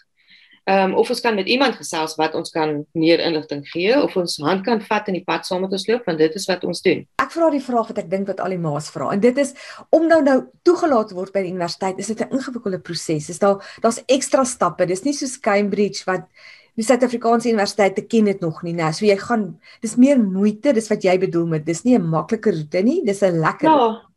Ehm 0.64 0.92
um, 0.92 0.94
of 0.94 1.08
ons 1.10 1.20
kan 1.20 1.34
met 1.34 1.48
iemand 1.50 1.74
gesels 1.74 2.14
wat 2.14 2.34
ons 2.38 2.52
kan 2.54 2.84
meer 2.94 3.18
inligting 3.18 3.64
gee 3.66 3.96
of 3.98 4.14
ons 4.16 4.36
hand 4.38 4.62
kan 4.62 4.78
vat 4.80 5.08
in 5.10 5.16
die 5.18 5.24
pad 5.26 5.46
saam 5.46 5.64
met 5.64 5.72
ons 5.74 5.88
loop 5.88 6.06
want 6.06 6.22
dit 6.22 6.36
is 6.38 6.46
wat 6.46 6.62
ons 6.64 6.82
doen. 6.84 7.00
Ek 7.18 7.32
vra 7.34 7.48
die 7.50 7.62
vraag 7.64 7.90
wat 7.90 7.98
ek 7.98 8.10
dink 8.10 8.30
wat 8.30 8.38
al 8.40 8.54
die 8.54 8.60
ma's 8.62 8.86
vra 8.94 9.08
en 9.10 9.24
dit 9.24 9.40
is 9.42 9.50
om 9.90 10.06
nou 10.06 10.20
nou 10.22 10.36
toegelaat 10.62 11.10
word 11.18 11.34
by 11.34 11.42
die 11.42 11.50
universiteit 11.50 11.98
is 11.98 12.12
dit 12.14 12.22
'n 12.22 12.38
ingewikkelde 12.38 12.78
proses. 12.78 13.28
Is 13.28 13.42
daar 13.42 13.58
daar's 13.82 14.02
ekstra 14.06 14.44
stappe. 14.44 14.86
Dis 14.86 15.02
nie 15.02 15.14
soos 15.14 15.40
Cambridge 15.40 16.04
wat 16.06 16.30
die 16.76 16.84
Suid-Afrikaanse 16.84 17.48
universiteit 17.48 17.96
te 17.96 18.06
ken 18.06 18.24
dit 18.24 18.40
nog 18.40 18.62
nie, 18.62 18.72
né? 18.72 18.92
So 18.92 19.04
jy 19.04 19.16
gaan 19.16 19.58
dis 19.82 19.96
meer 19.96 20.18
moeite, 20.18 20.72
dis 20.72 20.88
wat 20.88 21.02
jy 21.02 21.18
bedoel 21.18 21.46
met 21.46 21.66
dis 21.66 21.84
nie 21.84 21.98
'n 21.98 22.06
maklike 22.06 22.50
roete 22.50 22.82
nie, 22.82 23.02
dis 23.04 23.22
'n 23.22 23.40
lekker 23.40 23.68
Ja. 23.68 24.11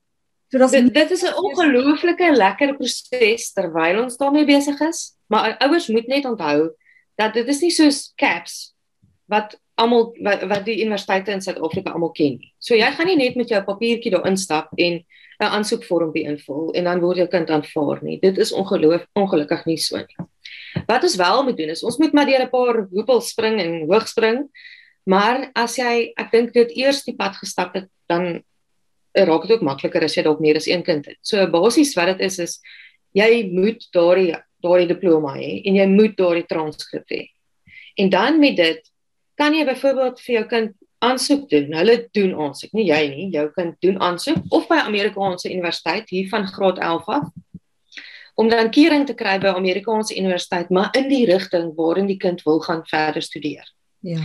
So 0.52 0.68
dit, 0.68 0.94
dit 0.94 1.12
is 1.12 1.24
'n 1.24 1.34
ongelooflike 1.34 2.32
lekker 2.36 2.75
proses 2.78 3.52
terwyl 3.54 4.04
ons 4.04 4.18
daarmee 4.18 4.46
besig 4.46 4.80
is. 4.80 5.16
Maar 5.28 5.58
ouers 5.58 5.88
moet 5.88 6.08
net 6.08 6.25
onthou 6.25 6.72
dat 7.16 7.34
dit 7.34 7.48
is 7.48 7.62
nie 7.62 7.72
soos 7.72 8.14
caps 8.16 8.75
wat 9.25 9.60
almal 9.75 10.14
wat, 10.24 10.44
wat 10.48 10.66
die 10.66 10.82
universiteite 10.84 11.32
in 11.32 11.42
Suid-Afrika 11.42 11.92
almal 11.92 12.14
ken 12.16 12.38
nie. 12.40 12.54
So 12.60 12.75
jy 12.75 12.92
gaan 12.92 13.08
nie 13.08 13.18
net 13.20 13.36
met 13.36 13.50
jou 13.50 13.62
papiertjie 13.64 14.12
daar 14.12 14.28
instap 14.30 14.70
en 14.78 15.04
'n 15.40 15.52
aansoekvormpie 15.58 16.24
invul 16.24 16.72
en 16.74 16.84
dan 16.84 17.00
word 17.00 17.18
jou 17.18 17.28
kind 17.28 17.50
aanvaar 17.50 18.04
nie. 18.04 18.20
Dit 18.20 18.38
is 18.38 18.52
ongeloof 18.52 19.08
ongelukkig 19.14 19.66
nie 19.66 19.78
so 19.78 19.98
nie. 19.98 20.28
Wat 20.88 21.04
ons 21.04 21.16
wel 21.16 21.44
moet 21.44 21.58
doen 21.58 21.70
is 21.70 21.84
ons 21.84 21.98
moet 21.98 22.14
maar 22.14 22.25
deur 22.25 22.44
'n 22.44 22.50
paar 22.50 22.88
hoepels 22.92 23.30
spring 23.30 23.60
en 23.60 23.88
hoog 23.90 24.08
spring. 24.08 24.50
Maar 25.04 25.50
as 25.54 25.75
jy 25.75 26.14
ek 26.18 26.32
dink 26.32 26.54
dit 26.54 26.72
eers 26.78 27.04
die 27.04 27.16
pad 27.16 27.36
gestap 27.36 27.74
het, 27.74 27.90
dan 28.08 28.44
raak 29.15 29.45
dit 29.48 29.55
ook 29.55 29.63
makliker 29.63 30.03
as 30.03 30.15
jy 30.17 30.24
dalk 30.25 30.41
meer 30.43 30.60
as 30.60 30.67
een 30.67 30.84
kind 30.84 31.05
het. 31.05 31.17
So 31.22 31.45
basies 31.51 31.95
wat 31.95 32.13
dit 32.13 32.25
is 32.27 32.39
is 32.39 32.57
jy 33.15 33.45
moet 33.51 33.88
daardie 33.95 34.34
daardie 34.65 34.89
diploma 34.89 35.36
hê 35.38 35.62
en 35.65 35.77
jy 35.77 35.86
moet 35.91 36.17
daardie 36.17 36.48
transkrip 36.50 37.05
hê. 37.13 37.22
En 37.95 38.10
dan 38.10 38.39
met 38.39 38.57
dit 38.57 38.91
kan 39.39 39.53
jy 39.53 39.65
byvoorbeeld 39.67 40.19
vir 40.19 40.36
jou 40.36 40.45
kind 40.51 40.75
aansoek 41.05 41.50
doen. 41.50 41.74
Hulle 41.75 41.95
doen 42.15 42.34
aansoek, 42.45 42.72
nie 42.74 42.88
jy 42.89 43.01
nie. 43.12 43.25
Jou 43.36 43.50
kind 43.55 43.75
doen 43.84 44.00
aansoek 44.01 44.43
of 44.55 44.67
by 44.72 44.81
Amerikaanse 44.84 45.51
universiteit 45.51 46.10
hier 46.10 46.29
van 46.31 46.48
graad 46.48 46.79
11 46.79 47.12
af 47.19 47.31
om 48.36 48.50
dan 48.51 48.67
kering 48.69 49.05
te 49.07 49.15
kry 49.15 49.38
by 49.39 49.53
Amerikaanse 49.55 50.15
universiteit, 50.19 50.69
maar 50.69 50.89
in 51.00 51.07
die 51.07 51.24
rigting 51.29 51.69
waarin 51.77 52.10
die 52.10 52.19
kind 52.19 52.41
wil 52.43 52.60
gaan 52.60 52.81
verder 52.88 53.24
studeer. 53.24 53.63
Ja. 54.03 54.19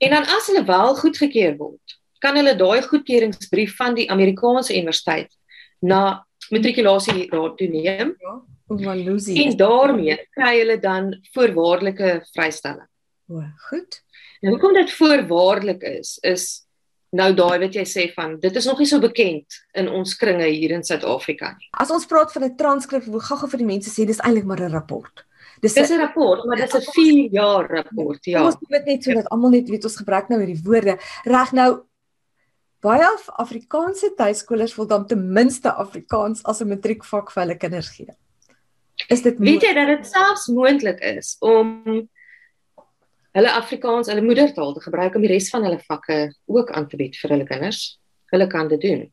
En 0.00 0.14
dan 0.16 0.24
as 0.24 0.48
hulle 0.48 0.64
wel 0.64 0.94
goedgekeur 0.96 1.56
word, 1.58 1.99
kan 2.20 2.36
hulle 2.36 2.54
daai 2.56 2.82
goedkeuringsbrief 2.86 3.76
van 3.80 3.96
die 3.96 4.08
Amerikaanse 4.12 4.76
universiteit 4.76 5.32
na 5.80 6.20
matrikulasie 6.50 7.28
raad 7.32 7.56
toe 7.58 7.68
neem. 7.68 8.14
Ja. 8.20 8.38
Walusi. 8.70 9.34
En 9.42 9.56
daarmee 9.58 10.16
kry 10.36 10.52
hulle 10.60 10.78
dan 10.78 11.10
voorwaardelike 11.34 12.20
vrystelling. 12.32 12.86
O, 13.26 13.42
goed. 13.68 14.02
Nou 14.40 14.54
hoekom 14.54 14.76
dit 14.78 14.92
voorwaardelik 14.92 15.82
is, 15.82 16.18
is 16.22 16.44
nou 17.10 17.32
daai 17.34 17.58
wat 17.64 17.74
jy 17.74 17.82
sê 17.88 18.06
van 18.14 18.36
dit 18.40 18.56
is 18.56 18.68
nog 18.70 18.78
nie 18.78 18.86
so 18.86 19.02
bekend 19.02 19.58
in 19.78 19.90
ons 19.90 20.14
kringe 20.18 20.46
hier 20.46 20.76
in 20.76 20.86
Suid-Afrika 20.86 21.50
nie. 21.56 21.66
As 21.82 21.90
ons 21.90 22.06
praat 22.06 22.30
van 22.32 22.44
'n 22.46 22.56
transkrip, 22.56 23.04
hoe 23.04 23.20
gaga 23.20 23.50
vir 23.50 23.58
die 23.58 23.70
mense 23.72 23.90
sê 23.90 24.06
dis 24.06 24.22
eintlik 24.22 24.46
maar 24.46 24.62
'n 24.62 24.72
rapport. 24.72 25.26
Dis 25.60 25.76
'n 25.76 25.98
rapport, 25.98 26.44
maar 26.46 26.56
dit 26.56 26.74
is 26.74 26.86
'n 26.86 26.92
4 26.92 27.30
jaar 27.32 27.68
rapport, 27.68 28.24
ja. 28.24 28.44
Ons 28.44 28.56
moet 28.68 28.84
net 28.84 29.02
so 29.04 29.12
dat 29.12 29.28
almal 29.28 29.50
net 29.50 29.68
weet 29.68 29.84
ons 29.84 29.96
gebruik 29.96 30.28
nou 30.28 30.38
hierdie 30.40 30.62
woorde. 30.62 30.98
Reg 31.24 31.52
nou 31.52 31.82
baie 32.80 33.04
af 33.04 33.28
Afrikaanse 33.42 34.12
tuiskolers 34.16 34.74
wil 34.76 34.86
dan 34.86 35.06
ten 35.06 35.32
minste 35.32 35.72
Afrikaans 35.72 36.42
as 36.44 36.60
'n 36.60 36.68
matriekvak 36.68 37.30
vir 37.30 37.42
hulle 37.42 37.56
kinders 37.56 37.88
gee. 37.88 38.14
Is 39.08 39.22
dit 39.22 39.38
weet 39.38 39.62
jy 39.62 39.72
dat 39.74 39.86
dit 39.86 40.06
selfs 40.06 40.46
moontlik 40.46 41.00
is 41.00 41.36
om 41.40 42.08
hulle 43.32 43.52
Afrikaans, 43.52 44.08
hulle 44.08 44.22
moedertaal 44.22 44.74
te 44.74 44.80
gebruik 44.80 45.14
om 45.14 45.22
die 45.22 45.32
res 45.32 45.50
van 45.50 45.64
hulle 45.64 45.78
vakke 45.78 46.34
ook 46.46 46.70
aan 46.70 46.88
te 46.88 46.96
bied 46.96 47.16
vir 47.16 47.30
hulle 47.30 47.46
kinders? 47.46 47.98
Hulle 48.32 48.46
kan 48.46 48.68
dit 48.68 48.80
doen. 48.80 49.12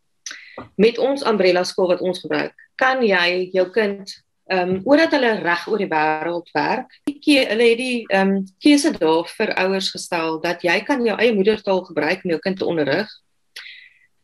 Met 0.76 0.98
ons 0.98 1.26
umbrella 1.26 1.64
skool 1.64 1.88
wat 1.88 2.02
ons 2.02 2.20
gebruik, 2.20 2.56
kan 2.76 3.04
jy 3.06 3.50
jou 3.54 3.70
kind 3.70 4.24
ehm 4.48 4.70
um, 4.70 4.82
omdat 4.88 5.12
hulle 5.12 5.34
reg 5.44 5.68
oor 5.68 5.82
die 5.82 5.90
wêreld 5.92 6.50
werk, 6.56 6.94
hulle 7.04 7.66
het 7.68 7.78
die 7.78 8.06
ehm 8.08 8.30
um, 8.38 8.44
keuse 8.64 8.94
daar 8.96 9.28
vir 9.28 9.54
ouers 9.60 9.90
gestel 9.92 10.40
dat 10.40 10.64
jy 10.64 10.80
kan 10.88 11.04
jou 11.06 11.18
eie 11.20 11.34
moedertaal 11.36 11.82
gebruik 11.84 12.24
om 12.24 12.32
jou 12.32 12.40
kind 12.40 12.58
te 12.58 12.66
onderrig. 12.66 13.12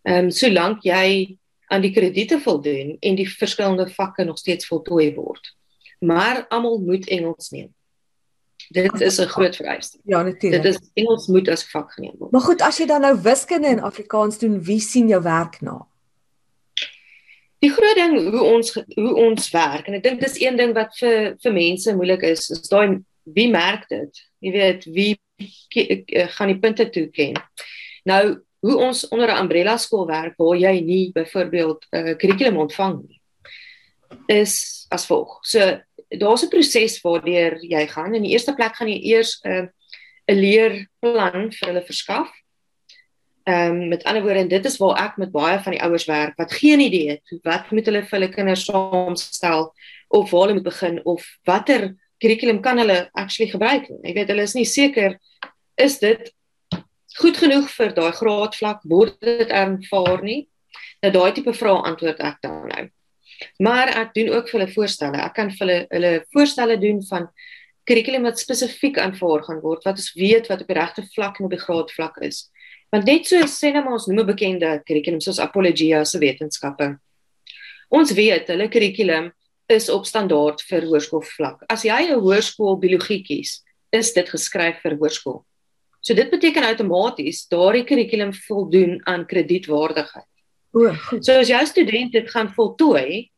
Ehm 0.04 0.26
um, 0.26 0.32
solank 0.32 0.84
jy 0.84 1.38
aan 1.72 1.82
die 1.82 1.94
krediete 1.96 2.40
voldoen 2.44 2.98
en 3.00 3.16
die 3.16 3.30
verskillende 3.30 3.88
vakke 3.90 4.24
nog 4.24 4.38
steeds 4.38 4.68
voltooi 4.68 5.14
word. 5.16 5.54
Maar 6.00 6.46
almal 6.50 6.78
moet 6.84 7.08
Engels 7.08 7.50
neem. 7.50 7.72
Dit 8.70 9.02
is 9.02 9.20
'n 9.20 9.28
groot 9.28 9.56
vereiste. 9.56 9.98
Ja, 10.04 10.24
natuurlik. 10.24 10.62
Dit 10.62 10.74
is 10.74 10.90
Engels 10.94 11.28
moet 11.28 11.48
as 11.48 11.64
vak 11.72 11.92
geneem 11.92 12.16
word. 12.18 12.32
Maar 12.32 12.42
goed, 12.42 12.62
as 12.62 12.78
jy 12.78 12.86
dan 12.86 13.02
nou 13.02 13.22
wiskunde 13.22 13.68
en 13.68 13.80
Afrikaans 13.80 14.38
doen, 14.38 14.64
wie 14.64 14.80
sien 14.80 15.08
jou 15.08 15.22
werk 15.22 15.62
na? 15.62 15.88
Die 17.60 17.72
groot 17.72 17.96
ding 17.96 18.30
hoe 18.30 18.42
ons 18.42 18.74
hoe 18.96 19.16
ons 19.16 19.50
werk 19.50 19.88
en 19.88 19.94
ek 19.94 20.04
dink 20.04 20.20
dis 20.20 20.42
een 20.42 20.58
ding 20.58 20.74
wat 20.74 20.98
vir 20.98 21.36
vir 21.40 21.54
mense 21.54 21.96
moeilik 21.96 22.22
is, 22.22 22.50
is 22.50 22.68
daai 22.68 23.04
wie 23.24 23.50
merk 23.50 23.88
dit? 23.88 24.24
Jy 24.40 24.52
weet, 24.52 24.86
wie 24.86 25.20
gaan 26.36 26.48
die 26.48 26.60
punte 26.60 26.90
toe 26.90 27.08
ken? 27.08 27.40
Nou 28.04 28.44
hoe 28.64 28.78
ons 28.80 29.08
onder 29.12 29.30
'n 29.30 29.42
umbrella 29.44 29.78
skool 29.78 30.08
werk 30.08 30.38
waar 30.38 30.56
jy 30.56 30.80
nie 30.82 31.12
byvoorbeeld 31.12 31.86
'n 31.92 32.08
uh, 32.08 32.16
kurrikulum 32.16 32.58
ontvang 32.58 33.02
nie 33.08 33.20
is 34.28 34.86
as 34.90 35.06
volg. 35.06 35.40
So 35.42 35.82
daar's 36.10 36.44
'n 36.44 36.50
proses 36.50 37.02
waardeur 37.02 37.58
jy 37.60 37.88
gaan. 37.88 38.16
In 38.16 38.24
die 38.24 38.32
eerste 38.32 38.54
plek 38.54 38.76
gaan 38.76 38.88
jy 38.88 39.00
eers 39.14 39.40
'n 39.44 39.50
uh, 39.50 39.68
'n 40.28 40.40
leerplan 40.40 41.52
vir 41.52 41.68
hulle 41.68 41.84
verskaf. 41.84 42.30
Ehm 43.44 43.72
um, 43.72 43.88
met 43.90 44.04
ander 44.04 44.24
woorde, 44.24 44.48
dit 44.48 44.66
is 44.66 44.78
waar 44.78 44.98
ek 45.04 45.18
met 45.18 45.32
baie 45.32 45.60
van 45.60 45.72
die 45.72 45.82
ouers 45.82 46.06
werk 46.06 46.38
wat 46.38 46.52
geen 46.52 46.80
idee 46.80 47.10
het 47.10 47.44
wat 47.44 47.72
moet 47.72 47.86
hulle 47.86 48.04
vir 48.04 48.20
hulle 48.20 48.32
kinders 48.32 48.66
saamstel 48.66 49.74
of 50.08 50.32
waar 50.32 50.42
hulle 50.42 50.54
moet 50.54 50.70
begin 50.72 51.02
of 51.04 51.26
watter 51.44 51.96
kurrikulum 52.24 52.62
kan 52.62 52.78
hulle 52.78 53.10
actually 53.14 53.52
gebruik. 53.52 53.90
Ek 54.04 54.16
weet 54.16 54.32
hulle 54.32 54.48
is 54.48 54.56
nie 54.56 54.66
seker 54.66 55.20
is 55.76 56.00
dit 56.00 56.32
goed 57.20 57.38
genoeg 57.38 57.70
vir 57.70 57.94
daai 57.94 58.12
graadvlak 58.12 58.84
word 58.90 59.20
dit 59.22 59.52
aanvaar 59.52 60.24
nie. 60.24 60.48
Nou 61.04 61.12
daai 61.12 61.32
tipe 61.36 61.54
vrae 61.54 61.82
antwoord 61.90 62.20
ek 62.20 62.40
dan 62.42 62.68
nou. 62.68 62.84
Maar 63.60 63.92
ek 64.04 64.14
doen 64.14 64.32
ook 64.34 64.50
vir 64.50 64.60
hulle 64.60 64.74
voorstelle. 64.74 65.20
Ek 65.20 65.36
kan 65.36 65.52
vir 65.52 65.68
hulle 65.68 65.78
hulle 65.92 66.14
voorstelle 66.34 66.78
doen 66.80 67.02
van 67.10 67.28
kurrikulum 67.90 68.24
wat 68.30 68.40
spesifiek 68.40 68.98
aanvaar 69.02 69.44
gaan 69.44 69.62
word 69.62 69.84
wat 69.88 70.00
ons 70.00 70.14
weet 70.16 70.48
wat 70.52 70.64
op 70.64 70.70
die 70.72 70.80
regte 70.80 71.04
vlak 71.16 71.40
en 71.40 71.50
op 71.50 71.56
die 71.56 71.62
graadvlak 71.62 72.20
is. 72.24 72.48
Want 72.94 73.10
net 73.10 73.28
so 73.28 73.42
sê 73.50 73.74
nou 73.74 73.84
maar 73.84 73.98
ons 73.98 74.08
noem 74.08 74.20
'n 74.24 74.32
bekende 74.34 74.82
kurrikulum 74.88 75.22
soos 75.22 75.40
Apologia 75.40 76.04
se 76.06 76.20
wetenskappe. 76.20 76.98
Ons 77.90 78.14
weet 78.14 78.48
hulle 78.48 78.70
kurrikulum 78.70 79.32
is 79.70 79.90
op 79.90 80.06
standaard 80.06 80.62
vir 80.62 80.82
hoërskoolvlak. 80.82 81.66
As 81.70 81.84
jy 81.84 82.10
'n 82.10 82.20
hoërskool 82.20 82.80
biologie 82.80 83.24
kies, 83.24 83.64
is 83.92 84.14
dit 84.14 84.30
geskryf 84.30 84.82
vir 84.82 84.98
hoërskool. 84.98 85.46
So 86.04 86.16
dit 86.18 86.30
beteken 86.30 86.68
outomaties 86.68 87.46
daardie 87.52 87.86
kurrikulum 87.88 88.34
voldoen 88.46 88.98
aan 89.08 89.26
kredietwaardigheid. 89.30 90.28
O, 90.74 90.90
goed. 91.08 91.24
So 91.24 91.40
as 91.40 91.52
jou 91.52 91.62
student 91.70 92.12
dit 92.12 92.30
gaan 92.30 92.52
voltooi 92.52 93.30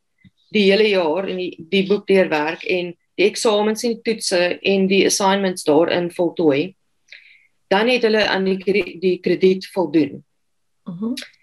die 0.56 0.66
hele 0.72 0.88
jaar 0.90 1.28
en 1.30 1.38
die 1.42 1.52
die 1.70 1.84
boek 1.86 2.08
deurwerk 2.10 2.64
en 2.66 2.94
die 3.16 3.28
eksamens 3.30 3.86
en 3.86 4.00
toetse 4.02 4.42
en 4.60 4.90
die 4.90 5.06
assignments 5.06 5.68
daarin 5.68 6.10
voltooi, 6.12 6.76
dan 7.72 7.90
het 7.92 8.04
hulle 8.08 8.26
aan 8.28 8.50
die 8.50 8.82
die 9.00 9.18
krediet 9.22 9.70
voldoen. 9.74 10.24
Mhm. 10.90 11.14
Uh 11.14 11.34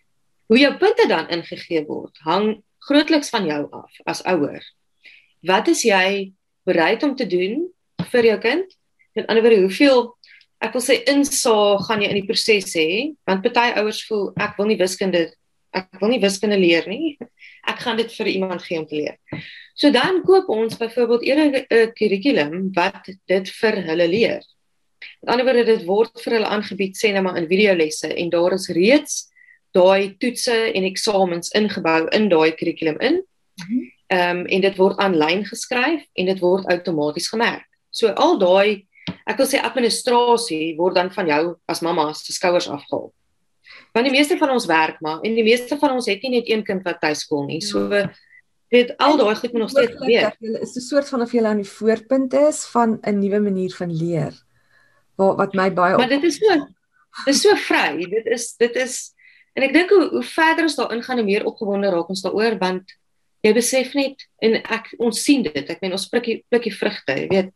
Hoe 0.52 0.60
jou 0.60 0.74
punte 0.76 1.06
dan 1.08 1.30
ingegee 1.32 1.80
word, 1.88 2.18
hang 2.26 2.58
grootliks 2.84 3.30
van 3.32 3.46
jou 3.48 3.62
af 3.72 4.00
as 4.04 4.18
ouer. 4.28 4.60
Wat 5.48 5.70
is 5.72 5.80
jy 5.86 6.34
bereid 6.68 7.00
om 7.06 7.14
te 7.16 7.24
doen 7.24 7.62
vir 8.12 8.28
jou 8.28 8.34
kind? 8.42 8.74
Met 9.16 9.30
ander 9.32 9.46
woorde, 9.46 9.62
hoeveel 9.64 10.02
ek 10.62 10.74
wil 10.76 10.84
sê 10.84 11.02
insaag 11.10 11.86
gaan 11.88 12.02
jy 12.04 12.10
in 12.12 12.20
die 12.20 12.28
proses 12.28 12.74
hê 12.78 12.88
want 13.26 13.42
party 13.42 13.72
ouers 13.80 14.02
voel 14.08 14.30
ek 14.40 14.58
wil 14.58 14.70
nie 14.70 14.78
wiskunde 14.80 15.26
ek 15.72 16.00
wil 16.00 16.12
nie 16.12 16.20
wiskunde 16.20 16.58
leer 16.60 16.86
nie. 16.88 17.16
Ek 17.68 17.80
gaan 17.80 17.96
dit 17.96 18.10
vir 18.12 18.28
iemand 18.34 18.62
gee 18.64 18.78
om 18.80 18.86
te 18.86 18.98
leer. 18.98 19.16
So 19.74 19.90
dan 19.90 20.20
koop 20.26 20.50
ons 20.52 20.76
byvoorbeeld 20.76 21.24
eerder 21.24 21.64
'n 21.64 21.92
kurrikulum 21.96 22.72
wat 22.76 23.08
dit 23.26 23.48
vir 23.60 23.82
hulle 23.88 24.08
leer. 24.08 24.42
Met 25.22 25.32
ander 25.32 25.46
woorde 25.46 25.64
dit 25.64 25.84
word 25.86 26.20
vir 26.20 26.32
hulle 26.36 26.46
aangebied 26.46 26.96
sê 26.96 27.12
net 27.12 27.22
maar 27.22 27.36
in 27.36 27.48
videolesse 27.48 28.14
en 28.14 28.30
daar 28.30 28.52
is 28.52 28.68
reeds 28.68 29.32
daai 29.72 30.14
toetse 30.18 30.72
en 30.74 30.84
eksamens 30.84 31.50
ingebou 31.56 32.08
in 32.12 32.28
daai 32.28 32.52
kurrikulum 32.52 33.00
in. 33.00 33.22
Ehm 34.12 34.38
um, 34.38 34.46
en 34.46 34.60
dit 34.60 34.76
word 34.76 34.98
aanlyn 34.98 35.44
geskryf 35.44 36.04
en 36.14 36.26
dit 36.26 36.40
word 36.40 36.66
outomaties 36.66 37.28
gemerk. 37.28 37.64
So 37.90 38.08
al 38.08 38.38
daai 38.38 38.86
ek 39.28 39.38
wil 39.38 39.48
sê 39.48 39.60
administrasie 39.62 40.74
word 40.78 40.98
dan 40.98 41.10
van 41.14 41.28
jou 41.30 41.42
as 41.70 41.82
mamma 41.84 42.10
se 42.16 42.34
skouers 42.34 42.68
afgehaal. 42.68 43.10
Want 43.92 44.08
die 44.08 44.14
meeste 44.14 44.36
van 44.40 44.52
ons 44.54 44.66
werk 44.66 45.00
maar 45.04 45.22
en 45.22 45.36
die 45.36 45.46
meeste 45.46 45.78
van 45.80 45.96
ons 45.96 46.08
het 46.10 46.22
nie 46.24 46.36
net 46.38 46.50
een 46.50 46.64
kind 46.66 46.84
wat 46.86 47.00
tuiskool 47.02 47.46
nie. 47.48 47.60
So 47.64 47.86
ja. 47.92 48.06
weet 48.72 48.94
al 48.98 49.18
daai 49.20 49.34
goed 49.36 49.52
moet 49.52 49.66
nog 49.66 49.72
steeds 49.72 49.96
gebeur. 49.98 50.36
Dit 50.40 50.62
is 50.62 50.76
'n 50.76 50.86
soort 50.88 51.08
van 51.08 51.22
of 51.22 51.32
jy 51.32 51.44
aan 51.44 51.62
die 51.62 51.72
voorpunt 51.78 52.34
is 52.34 52.64
van 52.72 52.98
'n 53.02 53.18
nuwe 53.18 53.40
manier 53.40 53.72
van 53.74 53.90
leer. 53.92 54.32
Wat 55.16 55.36
wat 55.36 55.54
my 55.54 55.70
baie 55.72 55.96
Maar 55.96 56.08
dit 56.08 56.24
is 56.24 56.36
so 56.36 56.54
dit 57.26 57.34
is 57.34 57.40
so 57.40 57.54
vry. 57.54 58.06
Dit 58.08 58.26
is 58.26 58.54
dit 58.56 58.76
is 58.76 59.14
en 59.54 59.62
ek 59.62 59.72
dink 59.72 59.90
hoe, 59.90 60.08
hoe 60.08 60.24
verder 60.24 60.64
ons 60.64 60.76
daarin 60.76 61.02
gaan 61.02 61.16
hoe 61.16 61.26
meer 61.26 61.44
opgewonde 61.44 61.90
raak 61.90 62.08
ons 62.08 62.22
daaroor 62.22 62.58
want 62.58 62.96
jy 63.42 63.52
besef 63.52 63.94
net 63.94 64.22
en 64.38 64.56
ek 64.62 64.94
ons 64.98 65.22
sien 65.22 65.42
dit. 65.42 65.68
Ek 65.68 65.80
meen 65.82 65.92
ons 65.92 66.08
prikkie 66.08 66.44
prikkie 66.48 66.74
vrugte, 66.74 67.12
jy 67.12 67.28
weet. 67.28 67.52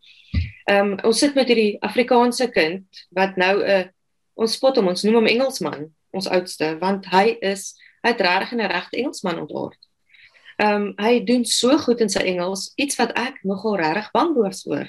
Ehm 0.67 0.93
um, 0.93 0.99
ons 1.07 1.19
sit 1.19 1.35
met 1.35 1.47
hierdie 1.47 1.79
Afrikaanse 1.81 2.49
kind 2.51 3.05
wat 3.15 3.37
nou 3.37 3.63
'n 3.63 3.71
uh, 3.71 3.85
ons 4.35 4.53
spot 4.53 4.77
hom 4.77 4.89
ons 4.89 5.05
noem 5.07 5.21
hom 5.21 5.27
Engelsman 5.31 5.87
ons 6.11 6.29
oudste 6.29 6.77
want 6.81 7.07
hy 7.13 7.37
is 7.41 7.75
hy 8.03 8.13
het 8.13 8.21
regtig 8.21 8.53
'n 8.53 8.67
regte 8.67 8.97
Engelsman 8.97 9.41
ontaard. 9.41 9.79
Ehm 10.57 10.75
um, 10.75 10.93
hy 10.97 11.25
doen 11.25 11.45
so 11.45 11.79
goed 11.79 12.01
in 12.01 12.09
sy 12.09 12.23
Engels, 12.33 12.73
iets 12.77 12.97
wat 12.97 13.13
ek 13.13 13.43
nogal 13.43 13.77
regtig 13.77 14.11
bang 14.13 14.35
was 14.37 14.67
oor. 14.67 14.89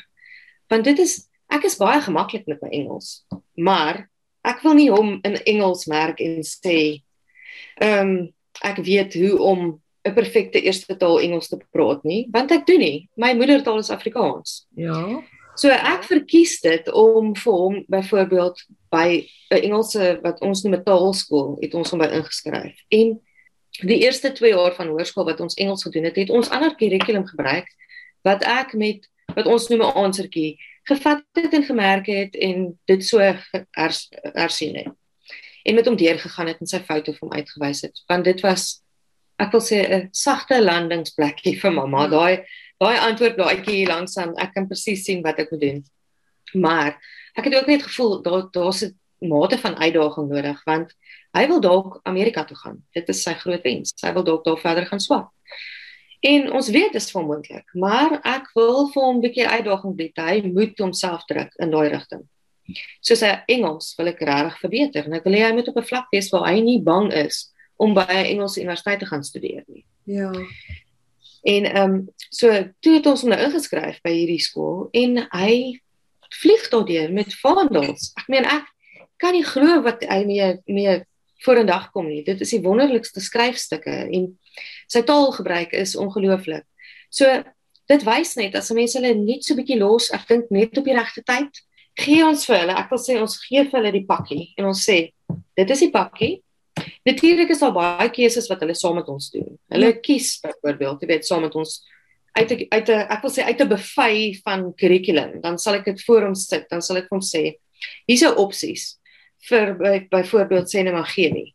Want 0.67 0.83
dit 0.83 0.99
is 0.99 1.27
ek 1.49 1.63
is 1.63 1.77
baie 1.77 2.01
gemaklik 2.01 2.47
met 2.47 2.61
my 2.61 2.69
Engels, 2.69 3.25
maar 3.55 4.09
ek 4.43 4.61
wil 4.63 4.73
nie 4.73 4.89
hom 4.91 5.19
in 5.23 5.35
Engels 5.43 5.85
merk 5.85 6.19
en 6.19 6.43
sê 6.43 7.03
ehm 7.81 7.99
um, 7.99 8.33
ek 8.63 8.77
weet 8.81 9.13
hoe 9.13 9.37
om 9.37 9.81
'n 10.07 10.13
perfekte 10.13 10.61
eerste 10.61 10.97
taal 10.97 11.19
Engels 11.19 11.47
te 11.47 11.59
praat 11.71 12.03
nie, 12.03 12.27
want 12.31 12.51
ek 12.51 12.65
doen 12.65 12.79
nie. 12.79 13.09
My 13.15 13.33
moedertaal 13.33 13.77
is 13.77 13.91
Afrikaans. 13.91 14.65
Ja. 14.75 15.21
So 15.57 15.73
ek 15.73 16.03
verkies 16.05 16.59
dit 16.61 16.89
om 16.93 17.31
vir 17.35 17.53
hom 17.53 17.77
byvoorbeeld 17.89 18.59
by 18.93 19.25
'n 19.49 19.63
Engelse 19.63 20.19
wat 20.21 20.41
ons 20.41 20.61
noem 20.63 20.75
'n 20.75 20.83
taalskool, 20.83 21.57
het 21.61 21.73
ons 21.73 21.89
hom 21.89 21.99
by 21.99 22.09
ingeskryf. 22.13 22.77
En 22.89 23.19
die 23.81 23.99
eerste 24.05 24.31
2 24.31 24.53
jaar 24.53 24.75
van 24.75 24.87
hoërskool 24.87 25.25
wat 25.25 25.39
ons 25.39 25.57
Engels 25.57 25.83
gedoen 25.83 26.03
het, 26.03 26.15
het 26.15 26.29
ons 26.29 26.49
ander 26.49 26.75
kurrikulum 26.75 27.25
gebruik 27.25 27.67
wat 28.21 28.43
ek 28.43 28.73
met 28.73 29.09
wat 29.35 29.45
ons 29.45 29.67
noem 29.67 29.81
'n 29.81 29.97
aansertjie 29.97 30.57
gevat 30.83 31.23
het 31.33 31.53
en 31.53 31.63
gemerk 31.63 32.05
het 32.05 32.35
en 32.35 32.79
dit 32.85 33.05
so 33.05 33.19
hersien 34.31 34.75
het. 34.75 34.93
En 35.63 35.75
met 35.75 35.85
hom 35.85 35.95
deurgegaan 35.95 36.47
het 36.47 36.59
en 36.59 36.67
sy 36.67 36.79
foute 36.79 37.11
vir 37.13 37.19
hom 37.19 37.33
uitgewys 37.33 37.81
het, 37.81 38.03
want 38.07 38.23
dit 38.23 38.41
was 38.41 38.81
ek 39.37 39.51
wil 39.51 39.61
sê 39.61 39.77
'n 39.89 40.09
sagte 40.11 40.61
landingsplekkie 40.61 41.59
vir 41.59 41.71
mamma. 41.71 42.03
Ja. 42.03 42.07
Daai 42.07 42.45
daai 42.77 42.97
antwoord 43.09 43.37
daaietjie 43.37 43.75
hier 43.81 43.91
langs 43.91 44.17
aan 44.17 44.35
ek 44.37 44.53
kan 44.53 44.67
presies 44.67 45.03
sien 45.03 45.23
wat 45.25 45.39
ek 45.39 45.51
moet 45.51 45.61
doen. 45.61 45.83
Maar 46.53 46.97
ek 47.35 47.49
het 47.49 47.55
ook 47.55 47.67
net 47.67 47.83
gevoel 47.83 48.21
daar 48.21 48.47
daar's 48.51 48.83
'n 48.83 48.95
mate 49.19 49.57
van 49.57 49.75
uitdaging 49.75 50.29
nodig 50.29 50.63
want 50.63 50.93
hy 51.33 51.47
wil 51.47 51.59
dalk 51.59 51.99
Amerika 52.03 52.43
toe 52.43 52.57
gaan. 52.57 52.83
Dit 52.93 53.09
is 53.09 53.23
sy 53.23 53.33
groot 53.33 53.63
wens. 53.63 53.93
Hy 54.01 54.13
wil 54.13 54.23
dalk 54.23 54.45
daar 54.45 54.57
verder 54.57 54.85
gaan 54.85 54.99
swat. 54.99 55.29
En 56.19 56.51
ons 56.51 56.69
weet 56.69 56.91
dit 56.91 57.01
is 57.01 57.11
vermoontlik, 57.11 57.69
maar 57.73 58.19
ek 58.25 58.49
wil 58.57 58.87
vir 58.93 59.03
hom 59.03 59.17
'n 59.17 59.21
bietjie 59.21 59.47
uitdaging 59.47 59.95
bied. 59.95 60.17
Hy 60.17 60.41
moet 60.41 60.79
homself 60.79 61.25
druk 61.25 61.53
in 61.59 61.71
daai 61.71 61.89
rigting. 61.89 62.23
Soos 63.01 63.21
hy 63.21 63.43
Engels 63.47 63.93
wil 63.97 64.07
ek 64.07 64.19
regtig 64.19 64.59
verbeter 64.59 65.05
en 65.05 65.13
ek 65.13 65.23
wil 65.23 65.33
hê 65.33 65.45
hy 65.45 65.53
moet 65.53 65.67
op 65.67 65.77
'n 65.77 65.89
vlak 65.89 66.07
wees 66.11 66.29
waar 66.31 66.47
hy 66.49 66.59
nie 66.59 66.81
bang 66.81 67.13
is 67.13 67.53
om 67.77 67.93
by 67.93 68.07
'n 68.09 68.25
Engelse 68.33 68.61
universiteit 68.61 68.99
te 68.99 69.05
gaan 69.05 69.23
studeer 69.23 69.63
nie. 69.67 69.85
Ja. 70.03 70.31
En 71.43 71.67
ehm 71.69 71.93
um, 71.93 71.99
so 72.29 72.51
toe 72.79 72.97
het 72.97 73.05
ons 73.05 73.21
hom 73.23 73.31
nou 73.33 73.41
ingeskryf 73.45 74.01
by 74.03 74.13
hierdie 74.13 74.41
skool 74.43 74.87
en 74.97 75.21
hy 75.31 75.79
vlieg 76.41 76.65
daardeur 76.69 77.13
met 77.13 77.35
vaandels. 77.41 78.11
Ek 78.19 78.27
meen 78.31 78.47
ek 78.47 78.65
kan 79.21 79.33
nie 79.33 79.45
glo 79.45 79.81
wat 79.85 80.03
hy 80.05 80.23
mee 80.27 80.49
mee 80.65 80.97
vorendag 81.45 81.91
kom 81.93 82.07
nie. 82.09 82.23
Dit 82.25 82.41
is 82.41 82.51
die 82.55 82.63
wonderlikste 82.63 83.21
skryfstukke 83.21 83.93
en 84.09 84.31
sy 84.89 85.03
taalgebruik 85.05 85.75
is 85.77 85.95
ongelooflik. 85.99 86.65
So 87.13 87.29
dit 87.87 88.03
wys 88.07 88.35
net 88.39 88.57
as 88.57 88.73
mense 88.75 88.97
hulle 88.99 89.13
net 89.19 89.45
so 89.45 89.55
bietjie 89.57 89.77
los, 89.79 90.09
ek 90.15 90.27
dink 90.31 90.51
net 90.51 90.77
op 90.79 90.87
die 90.87 90.97
regte 90.97 91.23
tyd, 91.27 91.61
gee 91.97 92.25
ons 92.25 92.43
vir 92.49 92.61
hulle, 92.63 92.75
ek 92.77 92.91
wil 92.93 93.01
sê 93.01 93.15
ons 93.21 93.37
gee 93.45 93.63
vir 93.63 93.79
hulle 93.79 93.93
die 93.95 94.05
pakkie 94.09 94.43
en 94.57 94.69
ons 94.73 94.83
sê 94.83 94.99
dit 95.57 95.73
is 95.73 95.85
die 95.85 95.93
pakkie. 95.93 96.33
Natuurlik 97.07 97.53
is 97.53 97.61
daar 97.63 97.75
baie 97.75 98.09
keuses 98.11 98.49
wat 98.51 98.63
hulle 98.63 98.75
saam 98.75 98.97
met 98.99 99.07
ons 99.11 99.29
doen. 99.31 99.53
Hulle 99.71 99.91
ja. 99.93 99.99
kies 100.03 100.37
byvoorbeeld, 100.43 101.03
jy 101.03 101.11
weet, 101.13 101.27
saam 101.27 101.45
met 101.47 101.55
ons 101.55 101.79
uit 102.37 102.51
'n 102.51 102.65
uit 102.69 102.89
'n 102.89 103.07
ek 103.15 103.21
wil 103.21 103.31
sê 103.31 103.43
uit 103.43 103.61
'n 103.61 103.69
buffet 103.69 104.41
van 104.43 104.73
kurrikulum, 104.75 105.41
dan 105.41 105.57
sal 105.57 105.75
ek 105.75 105.85
dit 105.85 106.03
voor 106.05 106.23
hom 106.27 106.35
sit, 106.35 106.69
dan 106.69 106.81
sal 106.81 106.97
ek 106.97 107.09
hom 107.09 107.21
sê, 107.21 107.57
hier's 108.05 108.21
jou 108.21 108.33
opsies 108.35 108.97
vir 109.49 109.75
byvoorbeeld 110.09 110.67
sê 110.67 110.83
net 110.83 110.93
maar 110.93 111.07
chemie. 111.07 111.53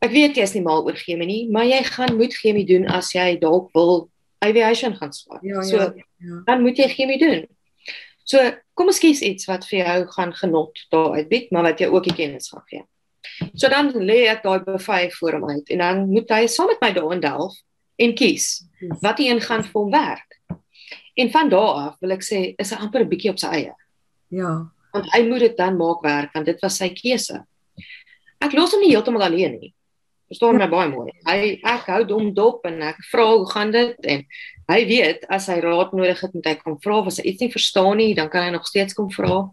Ek 0.00 0.10
weet 0.10 0.36
jy 0.36 0.42
is 0.42 0.54
nie 0.54 0.62
mal 0.62 0.84
oor 0.86 0.96
chemie 0.96 1.26
nie, 1.26 1.48
maar 1.50 1.66
jy 1.66 1.82
gaan 1.82 2.16
moet 2.16 2.34
chemie 2.34 2.66
doen 2.66 2.86
as 2.86 3.12
jy 3.12 3.38
dalk 3.40 3.72
wil 3.74 4.10
aviation 4.38 4.94
gaan 4.94 5.12
swaar. 5.12 5.40
Ja, 5.42 5.62
so 5.62 5.76
ja, 5.76 5.92
ja. 6.22 6.42
dan 6.46 6.62
moet 6.62 6.78
jy 6.78 6.88
chemie 6.88 7.18
doen. 7.18 7.46
So 8.24 8.38
kom 8.74 8.86
ons 8.92 9.00
kies 9.02 9.20
iets 9.24 9.48
wat 9.48 9.66
vir 9.66 9.80
jou 9.80 10.06
gaan 10.14 10.32
genot 10.36 10.78
daar 10.92 11.16
uitbied, 11.18 11.50
maar 11.50 11.62
wat 11.62 11.80
jy 11.80 11.88
ook 11.90 12.04
die 12.04 12.14
kennis 12.14 12.52
gaan 12.52 12.64
gee. 12.70 12.84
So 13.54 13.68
dan 13.68 13.92
lê 13.94 14.26
ek 14.32 14.42
daai 14.42 14.64
buffet 14.64 15.14
voor 15.18 15.38
hom 15.38 15.50
uit 15.50 15.70
en 15.74 15.78
dan 15.84 16.06
moet 16.08 16.30
hy 16.30 16.46
saam 16.46 16.70
met 16.72 16.80
my 16.82 16.92
daar 16.96 17.12
in 17.12 17.20
Delf 17.24 17.54
en 17.98 18.14
kies 18.14 18.48
wat 19.02 19.20
een 19.20 19.40
gaan 19.42 19.64
vir 19.66 19.80
hom 19.80 19.90
werk. 19.90 20.38
En 21.18 21.30
van 21.30 21.48
daar 21.50 21.74
af 21.84 21.96
wil 22.00 22.14
ek 22.14 22.22
sê 22.22 22.54
is 22.58 22.70
hy 22.70 22.78
amper 22.78 23.02
'n 23.02 23.10
bietjie 23.10 23.30
op 23.30 23.38
sy 23.38 23.50
eie. 23.52 23.74
Ja. 24.30 24.70
Want 24.92 25.10
hy 25.12 25.22
moet 25.26 25.40
dit 25.40 25.56
dan 25.56 25.76
maak 25.76 26.02
werk 26.02 26.32
want 26.34 26.46
dit 26.46 26.60
was 26.62 26.76
sy 26.78 26.88
keuse. 26.94 27.44
Ek 28.40 28.52
los 28.52 28.72
hom 28.72 28.80
nie 28.80 28.94
heeltemal 28.94 29.22
alleen 29.26 29.58
nie. 29.58 29.74
Verstaan 30.28 30.58
my 30.60 30.68
baie 30.68 30.88
mooi. 30.88 31.10
Hy 31.26 31.60
ek 31.64 31.88
hou 31.88 32.04
hom 32.12 32.34
dop 32.34 32.66
en 32.68 32.82
ek 32.82 33.00
vra 33.10 33.26
hoe 33.32 33.46
gaan 33.50 33.70
dit 33.72 33.96
en 34.14 34.24
hy 34.68 34.80
weet 34.84 35.24
as 35.32 35.48
hy 35.48 35.60
raad 35.64 35.94
nodig 35.96 36.20
het 36.20 36.34
moet 36.34 36.46
hy 36.46 36.54
kom 36.60 36.76
vra 36.84 37.00
as 37.06 37.18
hy 37.18 37.24
iets 37.30 37.40
nie 37.40 37.52
verstaan 37.52 37.96
nie 37.96 38.14
dan 38.14 38.28
kan 38.28 38.44
hy 38.44 38.50
nog 38.50 38.66
steeds 38.68 38.94
kom 38.94 39.10
vra. 39.10 39.48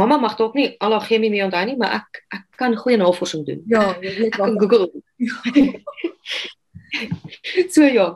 Mamma 0.00 0.16
mag 0.16 0.38
dalk 0.38 0.56
nie 0.56 0.70
al 0.80 0.94
haar 0.96 1.04
chemie 1.04 1.28
mee 1.32 1.44
onthou 1.44 1.60
nie, 1.68 1.76
maar 1.80 1.98
ek 2.00 2.22
ek 2.32 2.44
kan 2.60 2.76
goeie 2.80 2.96
navorsing 3.00 3.44
doen. 3.44 3.60
Ja, 3.68 3.84
jy 4.00 4.14
weet 4.16 4.38
wat 4.40 4.56
Google. 4.62 4.88
so 7.74 7.84
ja. 7.84 8.08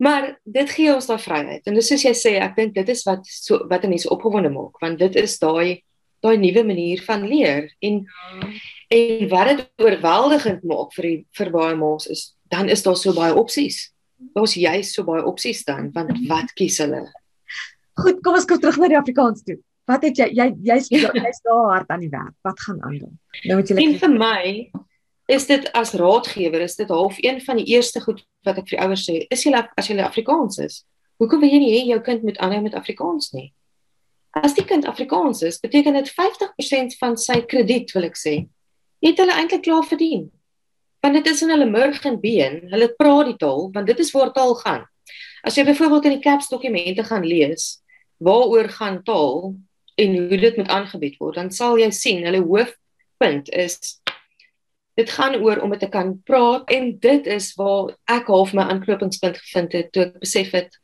Maar 0.00 0.30
dit 0.44 0.70
gee 0.72 0.92
ons 0.94 1.08
daai 1.10 1.20
vryheid. 1.20 1.66
En 1.66 1.76
dis 1.76 1.88
soos 1.90 2.04
jy 2.06 2.12
sê, 2.16 2.36
ek 2.40 2.54
dink 2.56 2.76
dit 2.78 2.92
is 2.94 3.02
wat 3.08 3.26
so 3.28 3.66
wat 3.68 3.88
mense 3.90 4.08
opgewonde 4.08 4.52
maak, 4.54 4.78
want 4.84 5.02
dit 5.02 5.18
is 5.20 5.34
daai 5.42 5.82
daai 6.20 6.36
nuwe 6.36 6.62
manier 6.68 7.00
van 7.04 7.22
leer 7.24 7.70
en 7.80 8.02
ja. 8.04 8.48
en 8.92 9.28
wat 9.32 9.50
dit 9.50 9.62
oorweldigend 9.80 10.66
maak 10.68 10.92
vir 10.92 11.06
die 11.08 11.18
vir 11.38 11.50
baie 11.54 11.78
ma's 11.80 12.10
is 12.12 12.26
dan 12.52 12.68
is 12.68 12.84
daar 12.84 12.98
so 12.98 13.14
baie 13.16 13.34
opsies. 13.34 13.88
Daar's 14.34 14.54
juist 14.58 14.94
so 14.94 15.06
baie 15.08 15.24
opsies 15.24 15.64
dan, 15.64 15.90
want 15.96 16.12
wat 16.28 16.52
kies 16.58 16.78
hulle? 16.82 17.06
Goed, 18.00 18.20
kom 18.24 18.36
ons 18.36 18.46
kom 18.48 18.60
terug 18.60 18.78
na 18.80 18.90
die 18.92 18.98
Afrikaans 18.98 19.44
toe. 19.46 19.56
Wat 19.90 20.06
het 20.06 20.20
jy 20.20 20.28
jy 20.36 20.46
jy's 20.70 20.88
jy's 20.92 21.42
daar 21.46 21.66
hard 21.74 21.90
aan 21.90 22.04
die 22.04 22.12
werk. 22.12 22.36
Wat 22.46 22.60
gaan 22.66 22.78
aan 22.86 22.98
dan? 22.98 23.18
Nou 23.44 23.58
moet 23.60 23.72
jy 23.72 23.78
En 23.82 23.98
vir 24.04 24.14
my 24.14 24.42
is 25.30 25.46
dit 25.46 25.66
as 25.78 25.94
raadgewer 25.98 26.62
is 26.64 26.74
dit 26.78 26.88
half 26.90 27.18
een 27.22 27.38
van 27.40 27.60
die 27.60 27.68
eerste 27.74 28.02
goed 28.02 28.22
wat 28.46 28.58
ek 28.58 28.66
vir 28.70 28.76
die 28.78 28.82
ouers 28.86 29.06
sê. 29.06 29.20
Is 29.30 29.44
jy 29.46 29.54
as 29.54 29.90
jy 29.90 29.98
Afrikaans 30.02 30.58
is, 30.58 30.82
hoekom 31.22 31.42
wil 31.42 31.52
jy 31.52 31.60
nie 31.62 31.72
hê 31.76 31.82
jou 31.92 32.00
kind 32.06 32.24
moet 32.26 32.38
aanhou 32.42 32.64
met 32.66 32.74
Afrikaans 32.74 33.30
nie? 33.36 33.52
As 34.34 34.54
die 34.54 34.64
kind 34.66 34.86
Afrikaans 34.86 35.42
is, 35.46 35.58
beteken 35.62 35.96
dit 35.98 36.10
50% 36.14 36.98
van 36.98 37.16
sy 37.18 37.40
krediet, 37.50 37.94
wil 37.94 38.06
ek 38.06 38.18
sê, 38.18 38.34
het 39.02 39.18
hulle 39.18 39.34
eintlik 39.34 39.64
klaar 39.66 39.86
verdien. 39.86 40.28
Want 41.02 41.16
dit 41.18 41.30
is 41.32 41.42
in 41.42 41.50
hulle 41.50 41.66
murg 41.66 42.02
en 42.06 42.18
been. 42.20 42.60
Hulle 42.70 42.90
praat 42.98 43.30
die 43.30 43.38
taal, 43.40 43.70
want 43.74 43.90
dit 43.90 44.02
is 44.02 44.12
waar 44.14 44.30
taal 44.36 44.54
gaan. 44.60 44.84
As 45.46 45.56
jy 45.56 45.64
byvoorbeeld 45.66 46.10
in 46.10 46.18
die 46.18 46.24
CAPS 46.24 46.50
dokumente 46.52 47.04
gaan 47.06 47.26
lees, 47.26 47.80
waaroor 48.22 48.68
gaan 48.76 49.00
taal? 49.06 49.54
En 50.00 50.16
hoe 50.16 50.40
dit 50.40 50.56
moet 50.56 50.68
aangebied 50.72 51.18
word, 51.20 51.36
dan 51.36 51.50
sal 51.54 51.78
jy 51.80 51.90
sien 51.94 52.24
hulle 52.26 52.42
hoofpunt 52.44 53.50
is 53.52 54.00
dit 54.98 55.10
gaan 55.16 55.36
oor 55.40 55.60
om 55.64 55.72
dit 55.74 55.80
te 55.84 55.88
kan 55.88 56.14
praat 56.28 56.68
en 56.72 56.92
dit 57.00 57.26
is 57.30 57.52
waar 57.58 57.92
ek 58.10 58.28
half 58.32 58.52
my 58.56 58.66
aanknopingspunt 58.72 59.38
gevind 59.44 59.76
het 59.76 59.92
toe 59.94 60.08
ek 60.08 60.20
besef 60.22 60.52
het 60.56 60.76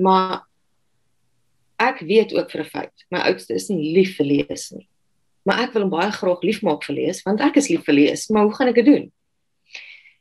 maar 0.00 0.42
ek 1.80 2.02
weet 2.04 2.34
ook 2.36 2.50
vir 2.52 2.62
'n 2.64 2.70
feit 2.74 3.06
my 3.10 3.20
oudste 3.30 3.54
is 3.54 3.68
nie 3.68 3.92
lief 3.96 4.16
vir 4.16 4.26
lees 4.26 4.70
nie. 4.70 4.86
Maar 5.44 5.64
ek 5.64 5.72
wil 5.72 5.82
hom 5.82 5.90
baie 5.90 6.12
graag 6.12 6.42
liefmaak 6.44 6.84
vir 6.84 6.96
lees 6.96 7.22
want 7.24 7.40
ek 7.40 7.56
is 7.56 7.68
lief 7.68 7.84
vir 7.84 7.94
lees, 7.94 8.28
maar 8.28 8.44
hoe 8.44 8.54
gaan 8.54 8.68
ek 8.68 8.74
dit 8.74 8.84
doen? 8.86 9.12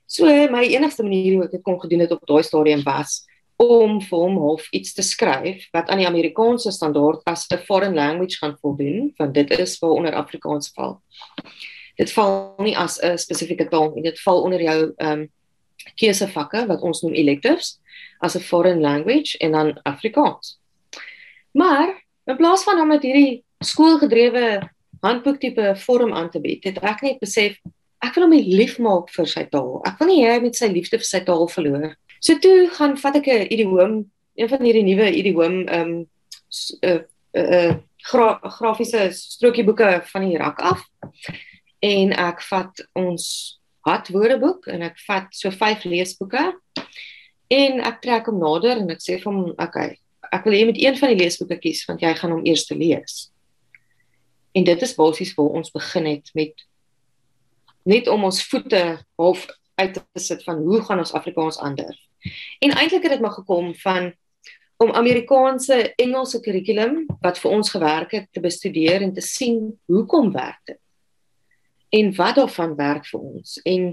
So 0.07 0.25
my 0.25 0.63
enigste 0.63 1.03
manier 1.03 1.35
hoe 1.35 1.45
ek 1.45 1.51
dit 1.51 1.63
kon 1.63 1.79
gedoen 1.79 1.99
het 1.99 2.11
op 2.11 2.25
daai 2.25 2.43
stadium 2.43 2.83
was 2.83 3.25
om 3.59 3.97
vir 4.01 4.19
hom 4.19 4.37
half 4.39 4.67
iets 4.71 4.93
te 4.95 5.03
skryf 5.03 5.65
wat 5.75 5.89
aan 5.89 5.99
die 5.99 6.07
Amerikaanse 6.07 6.71
standaard 6.71 7.21
as 7.27 7.47
'n 7.51 7.57
foreign 7.67 7.95
language 7.95 8.37
gaan 8.37 8.57
voldoen, 8.61 9.13
want 9.17 9.33
dit 9.33 9.49
is 9.59 9.79
waar 9.79 9.91
onder 9.91 10.13
Afrikaans 10.13 10.71
val. 10.75 11.01
Dit 11.97 12.11
val 12.11 12.55
nie 12.57 12.77
as 12.77 12.99
'n 13.01 13.17
spesifieke 13.17 13.67
taal 13.67 13.91
nie, 13.93 14.03
dit 14.03 14.19
val 14.19 14.41
onder 14.43 14.61
jou 14.61 14.93
ehm 14.97 15.11
um, 15.11 15.29
keusevakke 15.95 16.67
wat 16.67 16.81
ons 16.81 17.01
noem 17.01 17.13
electives 17.13 17.79
as 18.19 18.35
'n 18.35 18.41
foreign 18.41 18.81
language 18.81 19.37
en 19.37 19.51
dan 19.51 19.79
Afrikaans. 19.83 20.59
Maar 21.51 22.07
In 22.29 22.35
plaas 22.37 22.63
van 22.63 22.79
om 22.79 22.87
met 22.87 23.01
hierdie 23.01 23.43
skoolgedrewe 23.65 24.59
handboek 25.01 25.39
tipe 25.41 25.71
vorm 25.81 26.11
aan 26.13 26.27
te 26.29 26.37
bied, 26.41 26.61
het 26.67 26.77
ek 26.85 27.01
net 27.01 27.17
besef 27.23 27.55
ek 28.05 28.13
wil 28.15 28.27
hom 28.27 28.35
lief 28.35 28.75
maak 28.77 29.09
vir 29.15 29.25
sy 29.27 29.47
taal. 29.49 29.79
Ek 29.89 29.97
wil 29.97 30.11
nie 30.11 30.19
hy 30.21 30.35
met 30.43 30.59
sy 30.59 30.69
liefde 30.69 30.99
vir 31.01 31.07
sy 31.07 31.23
taal 31.25 31.49
verloor. 31.49 31.95
So 32.19 32.39
toe 32.39 32.69
gaan 32.75 32.97
vat 32.97 33.15
ek 33.15 33.27
'n 33.27 33.53
idioom, 33.53 34.11
een 34.35 34.49
van 34.49 34.63
hierdie 34.63 34.83
nuwe 34.83 35.11
idioom 35.11 35.67
ehm 35.67 35.81
um, 35.81 36.09
'n 36.81 36.89
uh, 36.89 37.01
uh, 37.33 37.75
gra 37.97 38.39
grafiese 38.41 39.11
strokieboeke 39.11 40.01
van 40.03 40.29
die 40.29 40.37
rak 40.37 40.59
af. 40.59 40.81
En 41.79 42.11
ek 42.11 42.41
vat 42.41 42.87
ons 42.93 43.23
hat 43.81 44.07
woordeboek 44.07 44.67
en 44.67 44.81
ek 44.81 44.99
vat 45.07 45.27
so 45.31 45.49
vyf 45.51 45.83
leesboeke. 45.83 46.59
En 47.47 47.79
ek 47.79 48.01
trek 48.01 48.25
hom 48.25 48.39
nader 48.39 48.77
en 48.77 48.89
ek 48.89 49.01
sê 49.01 49.17
vir 49.17 49.31
hom 49.33 49.53
okay 49.57 49.97
ek 50.31 50.45
wil 50.45 50.55
hê 50.55 50.61
jy 50.61 50.69
moet 50.69 50.81
een 50.81 50.97
van 50.99 51.13
die 51.13 51.19
leesboeke 51.19 51.59
kies 51.63 51.83
want 51.89 52.03
jy 52.03 52.11
gaan 52.17 52.33
hom 52.35 52.45
eers 52.45 52.65
te 52.69 52.77
lees. 52.77 53.29
En 54.57 54.65
dit 54.65 54.83
is 54.85 54.95
basies 54.97 55.33
waar 55.37 55.55
ons 55.61 55.73
begin 55.73 56.09
het 56.09 56.29
met 56.37 56.65
net 57.89 58.09
om 58.11 58.27
ons 58.27 58.41
voete 58.49 58.83
half 59.17 59.47
uit 59.79 59.95
te 59.95 60.21
sit 60.21 60.43
van 60.45 60.61
hoe 60.65 60.81
gaan 60.85 61.01
ons 61.01 61.15
Afrikaans 61.17 61.59
ander 61.63 61.95
en 62.59 62.75
eintlik 62.75 63.03
het 63.03 63.11
dit 63.17 63.23
maar 63.23 63.37
gekom 63.37 63.73
van 63.83 64.11
om 64.79 64.91
Amerikaanse 64.95 65.93
Engelse 65.99 66.39
kurrikulum 66.39 67.01
wat 67.19 67.39
vir 67.39 67.51
ons 67.51 67.71
gewerk 67.71 68.11
het 68.15 68.29
te 68.31 68.43
bestudeer 68.43 69.01
en 69.01 69.13
te 69.13 69.21
sien 69.21 69.79
hoekom 69.91 70.31
werk 70.31 70.61
dit 70.65 70.79
en 71.89 72.13
wat 72.15 72.35
daarvan 72.35 72.75
werk 72.77 73.05
vir 73.09 73.19
ons 73.19 73.57
en 73.65 73.89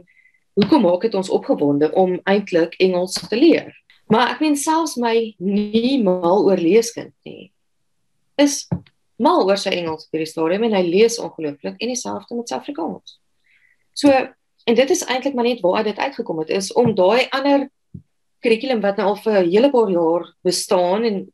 hoekom 0.57 0.87
maak 0.87 1.03
dit 1.09 1.15
ons 1.15 1.33
opgewonde 1.33 1.91
om 1.93 2.17
eintlik 2.25 2.77
Engels 2.81 3.17
te 3.29 3.37
leer. 3.37 3.73
Maar 4.09 4.37
ek 4.37 4.41
meen 4.45 4.57
selfs 4.57 4.97
my 5.01 5.35
nie 5.43 5.99
mal 6.03 6.47
oor 6.47 6.61
leeskind 6.61 7.15
nie 7.29 7.51
is 8.41 8.67
mal 9.17 9.47
oor 9.49 9.59
sy 9.61 9.73
Engels 9.73 10.07
op 10.07 10.17
hierdie 10.17 10.29
stadium 10.29 10.67
en 10.69 10.77
hy 10.77 10.83
lees 10.87 11.19
ongelooflik 11.21 11.81
en 11.81 11.93
dieselfde 11.93 12.37
met 12.37 12.51
sy 12.51 12.59
Afrikaans. 12.59 13.17
So 13.97 14.13
en 14.13 14.77
dit 14.77 14.93
is 14.93 15.05
eintlik 15.07 15.35
maar 15.35 15.49
net 15.49 15.63
waar 15.65 15.85
dit 15.87 15.99
uitgekom 15.99 16.43
het 16.45 16.53
is 16.53 16.73
om 16.77 16.93
daai 16.95 17.27
ander 17.37 17.69
kurrikulum 18.47 18.81
wat 18.85 19.01
nou 19.01 19.11
al 19.11 19.21
vir 19.25 19.43
'n 19.43 19.51
hele 19.51 19.71
paar 19.75 19.91
jaar 19.91 20.31
bestaan 20.47 21.05
en 21.05 21.25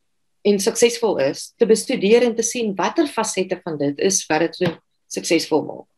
en 0.42 0.58
suksesvol 0.58 1.20
is 1.22 1.52
te 1.56 1.66
bestudeer 1.66 2.24
en 2.26 2.34
te 2.34 2.42
sien 2.42 2.74
watter 2.74 3.06
fasette 3.06 3.60
van 3.62 3.78
dit 3.78 3.98
is 3.98 4.26
wat 4.26 4.40
dit 4.40 4.56
so 4.56 4.76
suksesvol 5.06 5.62
maak 5.68 5.88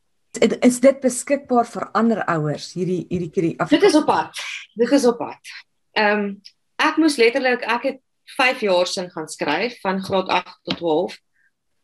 is 0.40 0.80
dit 0.80 1.00
beskikbaar 1.00 1.66
vir 1.66 1.86
ander 1.94 2.22
ouers 2.26 2.72
hierdie 2.74 3.04
hierdie 3.10 3.30
hierdie 3.34 3.68
Dit 3.70 3.82
is 3.82 3.94
op 3.94 4.06
pad. 4.06 4.40
Dit 4.74 4.90
is 4.92 5.06
op 5.06 5.18
pad. 5.18 5.54
Ehm 5.92 6.18
um, 6.18 6.40
ek 6.76 6.96
moes 6.98 7.16
letterlik 7.16 7.62
ek 7.62 7.82
het 7.82 8.00
5 8.36 8.60
jaar 8.66 8.86
sin 8.86 9.10
gaan 9.10 9.28
skryf 9.28 9.78
van 9.80 10.02
graad 10.02 10.28
8 10.28 10.58
tot 10.64 10.76
12 10.78 11.18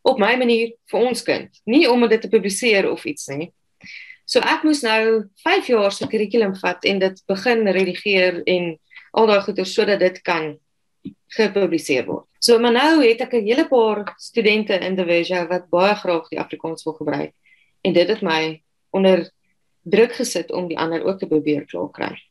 op 0.02 0.18
my 0.18 0.34
manier 0.36 0.72
vir 0.90 1.00
ons 1.00 1.22
kind, 1.22 1.60
nie 1.64 1.84
om 1.90 2.08
dit 2.08 2.20
te 2.20 2.28
publiseer 2.28 2.90
of 2.90 3.04
iets 3.04 3.28
nie. 3.28 3.52
So 4.24 4.40
ek 4.40 4.64
moes 4.64 4.82
nou 4.82 5.28
5 5.44 5.68
jaar 5.68 5.92
se 5.92 6.08
kurrikulum 6.08 6.56
vat 6.58 6.84
en 6.84 6.98
dit 6.98 7.22
begin 7.28 7.68
redigeer 7.68 8.42
en 8.46 8.72
al 9.10 9.26
daai 9.26 9.40
goeie 9.40 9.64
sodat 9.64 10.00
dit 10.00 10.20
kan 10.22 10.58
gepubliseer 11.36 12.06
word. 12.06 12.26
So 12.40 12.58
maar 12.58 12.72
nou 12.72 13.02
het 13.04 13.20
ek 13.20 13.34
'n 13.34 13.46
hele 13.46 13.68
paar 13.68 14.14
studente 14.18 14.74
in 14.74 14.96
Division 14.96 15.48
wat 15.48 15.68
baie 15.70 15.94
graag 15.94 16.28
die 16.28 16.40
Afrikaans 16.40 16.84
wil 16.84 16.94
gebruik 16.94 17.32
en 17.82 17.92
dit 17.92 18.08
het 18.08 18.22
my 18.22 18.62
onder 18.90 19.30
druk 19.82 20.12
gesit 20.12 20.52
om 20.52 20.68
die 20.68 20.78
ander 20.78 21.04
ook 21.04 21.18
te 21.18 21.26
probeer 21.26 21.64
klaar 21.66 21.90
kry. 21.90 22.22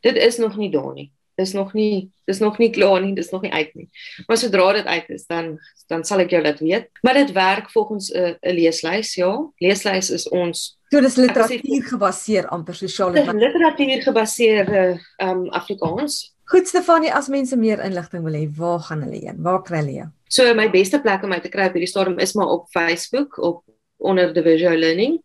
Dit 0.00 0.16
is 0.16 0.36
nog 0.38 0.56
nie 0.56 0.70
daar 0.70 0.92
nie. 0.94 1.12
Dis 1.34 1.52
nog 1.52 1.72
nie 1.72 2.10
dis 2.24 2.38
nog 2.38 2.58
nie 2.58 2.70
klaar 2.70 3.00
nie, 3.00 3.14
dis 3.14 3.30
nog 3.30 3.42
nie 3.42 3.52
uit 3.52 3.74
nie. 3.74 3.88
Maar 4.26 4.36
sodra 4.36 4.72
dit 4.72 4.86
uit 4.86 5.08
is, 5.08 5.26
dan 5.26 5.58
dan 5.88 6.04
sal 6.04 6.20
ek 6.20 6.30
jou 6.30 6.42
laat 6.42 6.60
weet. 6.60 6.88
Maar 7.02 7.14
dit 7.14 7.32
werk 7.32 7.70
volgens 7.70 8.12
'n 8.12 8.36
leeslys, 8.40 9.14
ja. 9.14 9.50
Leeslys 9.58 10.10
is 10.10 10.28
ons 10.28 10.78
So 10.92 11.00
dis 11.00 11.14
literatuur 11.16 11.84
gebaseer 11.88 12.46
amper 12.52 12.76
sosiale 12.76 13.22
literatuur 13.32 14.02
gebaseerde 14.04 14.82
um 15.24 15.46
Afrikaans. 15.56 16.34
Goed 16.52 16.68
Stefanie, 16.68 17.08
as 17.08 17.30
mense 17.32 17.56
meer 17.56 17.80
inligting 17.80 18.26
wil 18.26 18.34
hê, 18.36 18.42
waar 18.58 18.82
gaan 18.84 19.06
hulle 19.06 19.22
heen? 19.22 19.38
Waar 19.40 19.62
kry 19.64 19.80
hulle 19.80 19.94
jou? 19.94 20.08
So 20.28 20.52
my 20.58 20.66
beste 20.68 21.00
plek 21.00 21.24
om 21.24 21.32
my 21.32 21.38
te 21.40 21.48
kry 21.48 21.70
op 21.70 21.78
hierdie 21.78 21.88
stadium 21.88 22.18
is 22.20 22.34
maar 22.36 22.52
op 22.52 22.66
Facebook, 22.74 23.38
op 23.40 23.62
onder 24.04 24.34
the 24.36 24.42
visual 24.44 24.76
learning. 24.76 25.16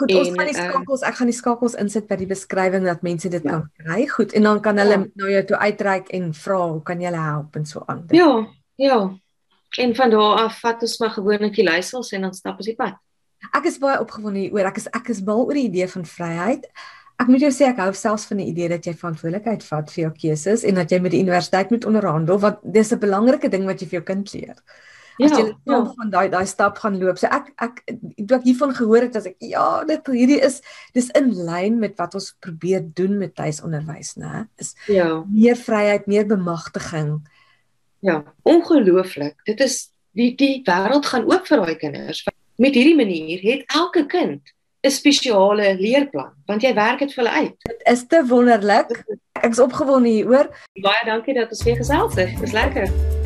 Goed, 0.00 0.10
en, 0.10 0.16
ons 0.18 0.32
gaan 0.34 0.50
die 0.50 0.56
eh, 0.56 0.66
skakels, 0.66 1.06
ek 1.06 1.20
gaan 1.20 1.30
die 1.30 1.36
skakels 1.36 1.78
insit 1.78 2.10
by 2.10 2.18
die 2.18 2.28
beskrywing 2.34 2.90
dat 2.90 3.06
mense 3.06 3.30
dit 3.30 3.46
ja. 3.46 3.54
kan 3.54 3.68
kry. 3.84 4.00
Goed, 4.10 4.34
en 4.34 4.50
dan 4.50 4.60
kan 4.66 4.82
hulle 4.82 4.98
ja. 4.98 5.06
nou 5.22 5.30
jou 5.30 5.44
toe 5.52 5.62
uitreik 5.62 6.10
en 6.18 6.26
vra 6.42 6.58
hoe 6.64 6.82
kan 6.90 6.98
jy 6.98 7.12
hulle 7.12 7.22
help 7.22 7.62
en 7.62 7.70
so 7.70 7.86
aan. 7.86 8.02
Ja, 8.18 8.34
ja. 8.82 8.98
En 9.78 9.94
van 9.96 10.10
daar 10.10 10.42
af 10.48 10.58
vat 10.66 10.82
ons 10.82 10.98
maar 10.98 11.14
gewoonlik 11.14 11.54
die 11.54 11.70
leiersels 11.70 12.10
en 12.18 12.26
dan 12.26 12.34
stap 12.34 12.58
ons 12.58 12.66
die 12.66 12.76
pad. 12.76 12.98
Ek 13.50 13.66
is 13.66 13.78
baie 13.82 14.00
opgewonde 14.00 14.48
oor 14.54 14.70
ek 14.70 14.78
is 14.82 14.88
ek 14.94 15.10
is 15.14 15.22
mal 15.26 15.44
oor 15.46 15.58
die 15.58 15.68
idee 15.68 15.88
van 15.90 16.06
vryheid. 16.06 16.68
Ek 17.20 17.28
moet 17.30 17.44
jou 17.44 17.50
sê 17.54 17.68
ek 17.68 17.82
hou 17.82 17.90
selfs 17.94 18.24
van 18.30 18.40
die 18.42 18.48
idee 18.50 18.70
dat 18.72 18.86
jy 18.86 18.94
verantwoordelikheid 18.98 19.66
vat 19.66 19.90
vir 19.92 20.02
jou 20.06 20.12
keuses 20.24 20.64
en 20.66 20.80
dat 20.80 20.90
jy 20.90 20.98
met 21.02 21.14
die 21.14 21.20
universiteit 21.22 21.70
moet 21.74 21.84
onderhandel 21.86 22.40
want 22.42 22.62
dis 22.62 22.92
'n 22.92 23.02
belangrike 23.02 23.50
ding 23.52 23.66
wat 23.66 23.82
jy 23.82 23.88
vir 23.90 23.98
jou 24.00 24.06
kind 24.14 24.32
leer. 24.34 24.56
Ja, 25.20 25.28
as 25.28 25.36
jy 25.36 25.44
ja. 25.68 25.78
van 25.84 26.10
daai 26.10 26.28
daai 26.32 26.46
stap 26.48 26.78
gaan 26.80 26.96
loop. 26.98 27.18
So 27.20 27.28
ek 27.28 27.52
ek 27.60 27.82
toe 28.26 28.38
ek 28.38 28.46
hiervan 28.48 28.72
gehoor 28.74 29.06
het 29.06 29.16
as 29.16 29.28
ek 29.28 29.36
ja, 29.44 29.84
dit 29.84 30.08
hierdie 30.16 30.40
is 30.40 30.62
dis 30.96 31.10
in 31.18 31.30
lyn 31.46 31.78
met 31.82 31.98
wat 32.00 32.14
ons 32.14 32.32
probeer 32.40 32.82
doen 32.96 33.18
met 33.20 33.34
tuisonderwys, 33.36 34.16
né? 34.16 34.46
Is 34.58 34.74
ja. 34.88 35.24
meer 35.28 35.56
vryheid, 35.56 36.06
meer 36.06 36.26
bemagtiging. 36.26 37.20
Ja, 38.02 38.22
ongelooflik. 38.42 39.36
Dit 39.46 39.60
is 39.60 39.92
die 40.16 40.32
die 40.36 40.62
wêreld 40.66 41.06
gaan 41.06 41.28
oop 41.28 41.46
vir 41.46 41.62
daai 41.62 41.76
kinders. 41.76 42.24
Met 42.56 42.74
hierdie 42.74 42.96
manier 42.96 43.40
het 43.40 43.64
elke 43.66 44.06
kind 44.06 44.40
'n 44.82 44.90
spesiale 44.90 45.76
leerplan 45.78 46.32
want 46.46 46.62
jy 46.62 46.74
werk 46.74 46.98
dit 46.98 47.14
vir 47.14 47.24
hulle 47.24 47.36
uit. 47.36 47.54
Dit 47.58 47.80
is 47.84 48.06
te 48.06 48.24
wonderlik. 48.26 49.04
Ek 49.32 49.50
is 49.50 49.58
opgewonde 49.58 50.08
hieroor. 50.08 50.50
Baie 50.82 51.04
dankie 51.04 51.34
dat 51.34 51.50
ons 51.50 51.62
weer 51.62 51.76
gesels 51.76 52.14
het. 52.14 52.40
Dis 52.40 52.52
lekker. 52.52 53.20